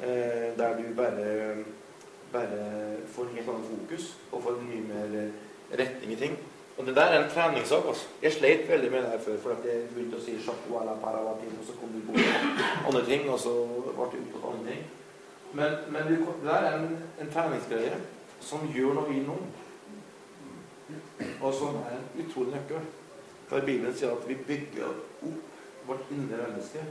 eh, 0.00 0.50
der 0.58 0.76
du 0.80 0.90
bare 0.96 1.28
bare 2.32 2.96
får 3.06 3.22
en 3.22 3.36
helt 3.36 3.48
annen 3.48 3.64
fokus 3.66 4.04
og 4.32 4.42
får 4.42 4.60
mye 4.62 4.82
mer 4.86 5.14
retning 5.78 6.12
i 6.12 6.18
ting. 6.20 6.36
Og 6.80 6.86
det 6.86 6.94
der 6.96 7.02
er 7.02 7.24
en 7.24 7.30
treningssak. 7.30 7.84
altså. 7.88 8.06
Jeg 8.22 8.32
sleit 8.32 8.68
veldig 8.68 8.90
med 8.90 9.02
det 9.02 9.08
her 9.08 9.18
før, 9.18 9.36
for 9.42 9.50
at 9.50 9.64
jeg 9.68 9.82
begynte 9.94 10.16
å 10.16 10.24
si 10.24 10.32
à 10.32 10.84
la 10.84 10.94
paravatin, 11.02 11.58
og 11.60 11.66
så 11.66 11.72
kom 11.76 11.92
det 11.92 12.06
på 12.06 12.12
andre 12.86 13.04
ting, 13.04 13.30
og 13.30 13.38
så 13.38 13.52
ble 13.66 14.06
det 14.12 14.20
opptatt 14.22 14.44
av 14.44 14.52
andre 14.52 14.70
ting. 14.70 14.86
Men, 15.52 15.76
men 15.92 16.08
det 16.08 16.18
der 16.44 16.68
er 16.70 16.78
en, 16.78 16.96
en 17.20 17.32
treningsgreie 17.34 18.00
som 18.40 18.64
gjør 18.74 18.96
noe 18.96 19.12
i 19.12 19.20
noen, 19.26 19.52
og 21.42 21.54
som 21.54 21.76
er 21.84 21.98
en 21.98 22.24
utrolig 22.24 22.56
nøkkel. 22.56 22.88
For 23.50 23.60
Bibelen 23.60 23.94
sier 23.94 24.16
at 24.16 24.28
vi 24.28 24.40
bygger 24.48 24.88
opp 24.88 25.24
vårt 25.86 26.10
indre 26.16 26.46
menneske 26.46 26.84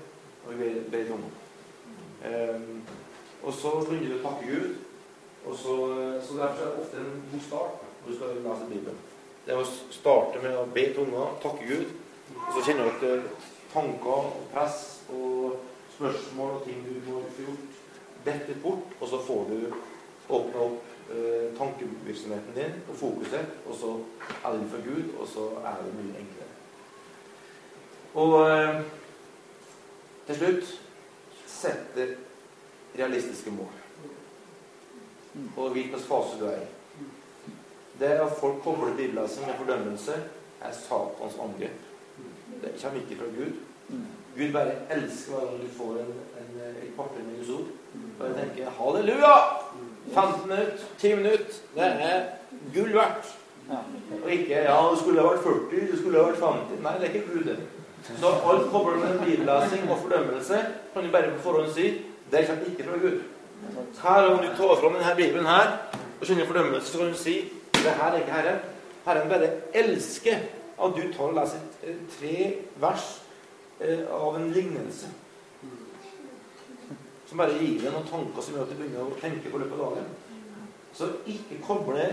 når 0.46 0.62
vi 0.62 0.72
ber 0.92 1.14
om. 1.18 1.30
Um, 2.30 2.82
og 3.44 3.54
så 3.54 3.78
begynner 3.90 4.14
du 4.14 4.20
å 4.20 4.26
takke 4.28 4.54
Gud. 4.54 4.74
Og 5.48 5.56
så, 5.56 5.76
så 6.22 6.36
Derfor 6.38 6.62
er 6.62 6.66
det 6.68 6.82
ofte 6.84 6.98
en 7.00 7.24
god 7.32 7.48
start 7.48 7.88
når 8.04 8.12
du 8.12 8.18
skal 8.20 8.44
lese 8.44 8.68
Bibelen. 8.70 9.06
Det 9.50 9.56
å 9.58 9.64
starte 9.66 10.38
med 10.44 10.54
å 10.54 10.68
be 10.70 10.84
tunga, 10.94 11.24
takke 11.42 11.66
Gud, 11.66 11.94
og 12.38 12.52
så 12.54 12.62
kjenner 12.68 12.92
du 13.02 13.08
at 13.16 13.40
tanker 13.74 14.12
og 14.12 14.44
press 14.52 14.84
og 15.10 15.56
spørsmål 15.96 16.60
og 16.60 16.68
ting 16.68 16.84
du 16.86 16.92
må 17.08 17.24
få 17.34 17.48
gjort, 17.48 17.80
detter 18.28 18.62
bort, 18.62 18.94
og 19.00 19.10
så 19.10 19.24
får 19.26 19.50
du 19.50 19.58
åpna 20.30 20.68
opp 20.68 21.10
eh, 21.16 21.50
tankevirksomheten 21.58 22.60
din 22.60 22.78
og 22.92 23.02
fokuset, 23.02 23.58
og 23.66 23.74
så 23.82 23.96
er 24.38 24.54
det 24.54 24.70
for 24.70 24.86
Gud, 24.86 25.12
og 25.18 25.28
så 25.34 25.50
er 25.66 25.82
det 25.82 25.98
mye 25.98 26.22
enklere. 26.22 26.54
Og 28.22 28.38
eh, 28.46 28.82
til 30.30 30.44
slutt 30.44 30.74
sette 31.50 32.12
realistiske 32.94 33.58
mål 33.58 33.74
og 35.58 35.74
hvilken 35.74 36.06
fase 36.06 36.38
du 36.38 36.52
er 36.54 36.62
i. 36.62 36.76
Det 38.00 38.06
at 38.06 38.38
folk 38.40 38.62
kobler 38.64 38.96
bibellesing 38.98 39.48
med 39.48 39.56
fordømmelse, 39.58 40.14
er 40.62 40.72
Satans 40.72 41.36
angrep. 41.44 41.80
Det 42.62 42.72
kommer 42.82 43.00
ikke 43.02 43.20
fra 43.22 43.30
Gud. 43.38 43.52
Gud 44.38 44.54
bare 44.54 44.72
elsker 44.96 45.32
hver 45.32 45.46
gang 45.46 45.62
du 45.64 45.70
får 45.78 45.92
en, 46.04 46.14
en, 46.40 46.52
en 46.84 46.94
kvarter 46.96 47.24
med 47.28 47.38
Guds 47.38 47.50
ord. 47.50 47.68
Bare 48.20 48.34
tenker 48.40 48.72
halleluja! 48.80 49.36
15 50.14 50.50
minutter, 50.50 50.78
10 51.00 51.16
minutter. 51.16 51.54
Det 51.76 51.86
er 51.86 52.22
gull 52.76 52.94
verdt. 52.94 53.36
Og 54.24 54.32
ikke 54.32 54.56
ja, 54.56 54.78
det 54.92 55.00
skulle 55.00 55.22
ha 55.22 55.28
vært 55.28 55.44
40, 55.44 55.92
det 55.92 56.00
skulle 56.00 56.22
ha 56.22 56.30
vært 56.30 56.40
50. 56.44 56.80
Nei, 56.86 56.94
det 57.00 57.10
er 57.10 57.14
ikke 57.14 57.34
Gud, 57.34 57.44
det. 57.52 57.58
Så 58.08 58.32
alt 58.52 58.72
kobler 58.72 58.98
med 59.04 59.20
bibellesing 59.26 59.92
og 59.92 60.00
fordømmelse 60.06 60.62
kan 60.94 61.04
du 61.06 61.12
bare 61.12 61.36
på 61.36 61.44
forhånd 61.44 61.74
si 61.76 61.90
det 62.32 62.46
kommer 62.48 62.72
ikke 62.72 62.84
fra 62.88 62.98
Gud. 63.04 63.20
Her, 64.02 64.28
Om 64.32 64.40
du 64.40 64.50
tar 64.58 64.76
fram 64.82 64.94
denne 64.94 65.16
Bibelen 65.16 65.46
her 65.46 65.68
og 66.22 66.28
kjenner 66.28 66.46
fordømmelse, 66.46 66.92
så 66.92 66.98
kan 66.98 67.12
du 67.12 67.18
si 67.18 67.36
det 67.84 67.96
her 68.00 68.12
er 68.12 68.20
ikke 68.20 68.38
Herren. 68.38 68.62
Herren 69.06 69.30
bare 69.30 69.50
elsker 69.74 70.46
at 70.80 70.96
du 70.96 71.02
tar 71.14 71.32
og 71.32 71.36
leser 71.36 71.96
tre 72.14 72.36
vers 72.80 73.08
eh, 73.82 74.06
av 74.12 74.38
en 74.40 74.52
lignelse. 74.52 75.12
Som 77.30 77.42
bare 77.42 77.58
gir 77.60 77.78
deg 77.82 77.94
noen 77.94 78.08
tanker 78.10 78.44
som 78.44 78.56
gjør 78.56 78.66
at 78.66 78.74
du 78.74 78.80
begynner 78.80 79.06
å 79.06 79.20
tenke 79.22 79.52
på 79.52 79.62
løpet 79.62 79.78
av 79.78 79.94
dagen. 79.94 80.10
Så 80.96 81.12
ikke 81.30 81.62
koble 81.66 82.08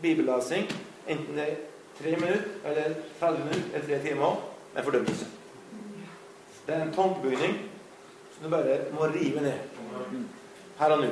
bibellesing, 0.00 0.68
enten 1.10 1.36
det 1.36 1.46
er 1.46 1.56
tre 1.98 2.14
minutter 2.16 2.70
eller 2.70 2.94
30 3.20 3.44
minutter 3.48 3.74
eller 3.74 3.86
tre 3.88 3.98
timer, 4.04 4.36
med 4.74 4.86
fordømmelse. 4.86 5.26
Det 6.66 6.76
er 6.76 6.84
en 6.84 6.94
tankebygning 6.94 7.56
som 8.34 8.44
du 8.44 8.52
bare 8.52 8.78
må 8.94 9.08
rive 9.10 9.42
ned 9.42 9.58
her 10.78 10.94
og 10.94 11.02
nå. 11.02 11.10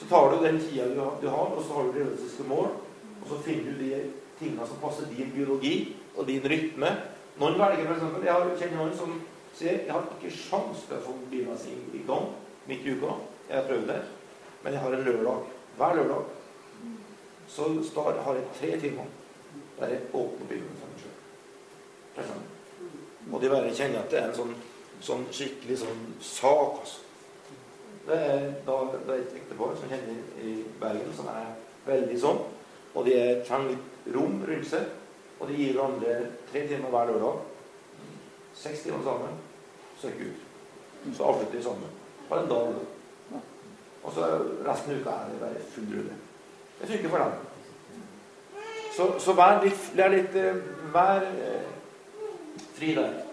Så 0.00 0.08
tar 0.10 0.32
du 0.32 0.42
den 0.42 0.58
tida 0.60 0.88
du 0.90 1.28
har, 1.28 1.46
og 1.54 1.62
så 1.62 1.76
har 1.76 1.86
du 1.86 1.98
realistiske 1.98 2.42
mål, 2.48 2.72
og 3.24 3.30
så 3.30 3.40
finner 3.42 3.72
du 3.72 3.80
de 3.80 4.00
tingene 4.38 4.66
som 4.68 4.80
passer 4.82 5.08
din 5.08 5.32
biologi 5.32 5.96
og 6.14 6.26
din 6.28 6.44
rytme. 6.44 6.90
Noen 7.40 7.58
velger 7.58 7.88
f.eks. 7.88 8.24
Jeg 8.24 8.32
har 8.32 8.50
kjenner 8.60 8.76
noen 8.76 8.96
som 8.98 9.14
sier 9.54 9.84
jeg 9.86 9.92
har 9.92 10.06
ikke 10.16 10.32
sjans 10.34 10.84
til 10.88 10.98
å 10.98 11.04
få 11.06 11.14
bilen 11.30 11.58
sin 11.58 11.86
i 11.94 12.02
gang 12.06 12.28
midt 12.68 12.84
i 12.84 12.96
uka. 12.98 13.16
Jeg 13.48 13.56
har 13.56 13.68
prøvd 13.68 13.86
det. 13.90 14.00
Men 14.64 14.76
jeg 14.76 14.82
har 14.82 14.96
en 14.96 15.06
lørdag. 15.08 15.52
Hver 15.78 15.96
lørdag 16.00 16.32
så 17.48 17.68
har 18.02 18.34
jeg 18.34 18.52
tre 18.58 18.80
timer 18.80 19.08
der 19.78 19.88
jeg 19.88 20.06
åpner 20.12 20.48
bilen 20.48 20.76
for 20.80 20.92
meg 20.92 21.02
sjøl. 21.04 22.44
Og 23.32 23.40
de 23.42 23.50
bare 23.50 23.74
kjenner 23.74 24.02
at 24.02 24.10
det 24.12 24.20
er 24.20 24.28
en 24.28 24.36
sånn, 24.36 24.54
sånn 25.00 25.24
skikkelig 25.32 25.80
sånn 25.82 26.04
sak. 26.20 26.80
altså. 26.80 27.00
Det 28.04 28.16
er 28.20 28.42
da 28.66 28.74
det 28.92 29.16
et 29.16 29.36
ektepar 29.40 29.76
som 29.80 29.88
kjenner 29.88 30.18
i 30.44 30.58
Bergen, 30.80 31.12
som 31.16 31.30
er 31.32 31.54
veldig 31.86 32.18
sånn. 32.20 32.42
Og 32.94 33.06
de 33.06 33.16
trenger 33.48 33.74
litt 33.74 34.14
rom 34.14 34.38
rundt 34.46 34.68
seg. 34.70 34.86
Og 35.40 35.48
de 35.50 35.58
gir 35.58 35.74
hverandre 35.74 36.14
tre 36.50 36.66
timer 36.68 36.92
hver 36.94 37.10
lørdag. 37.10 37.40
Seks 38.54 38.84
timer 38.84 39.02
sammen. 39.04 39.38
Søker 40.00 40.30
ut. 40.30 40.44
Så 41.16 41.24
avslutter 41.24 41.58
de 41.58 41.64
sammen. 41.64 41.96
Bare 42.28 42.44
en 42.44 42.52
dag. 42.52 43.42
Og 44.04 44.12
så 44.12 44.28
resten 44.66 44.94
av 44.94 45.00
uka 45.00 45.16
er 45.16 45.32
det 45.32 45.40
bare 45.40 45.66
full 45.74 45.90
rulle. 45.96 46.16
Det 46.80 46.88
funker 46.88 47.08
for 47.08 47.24
dem. 47.24 47.32
Så, 48.94 49.06
så 49.18 49.34
vær 49.34 49.62
litt, 49.64 49.86
litt 49.96 50.36
Vær 50.94 51.24
fri 52.76 52.94
der. 52.94 53.23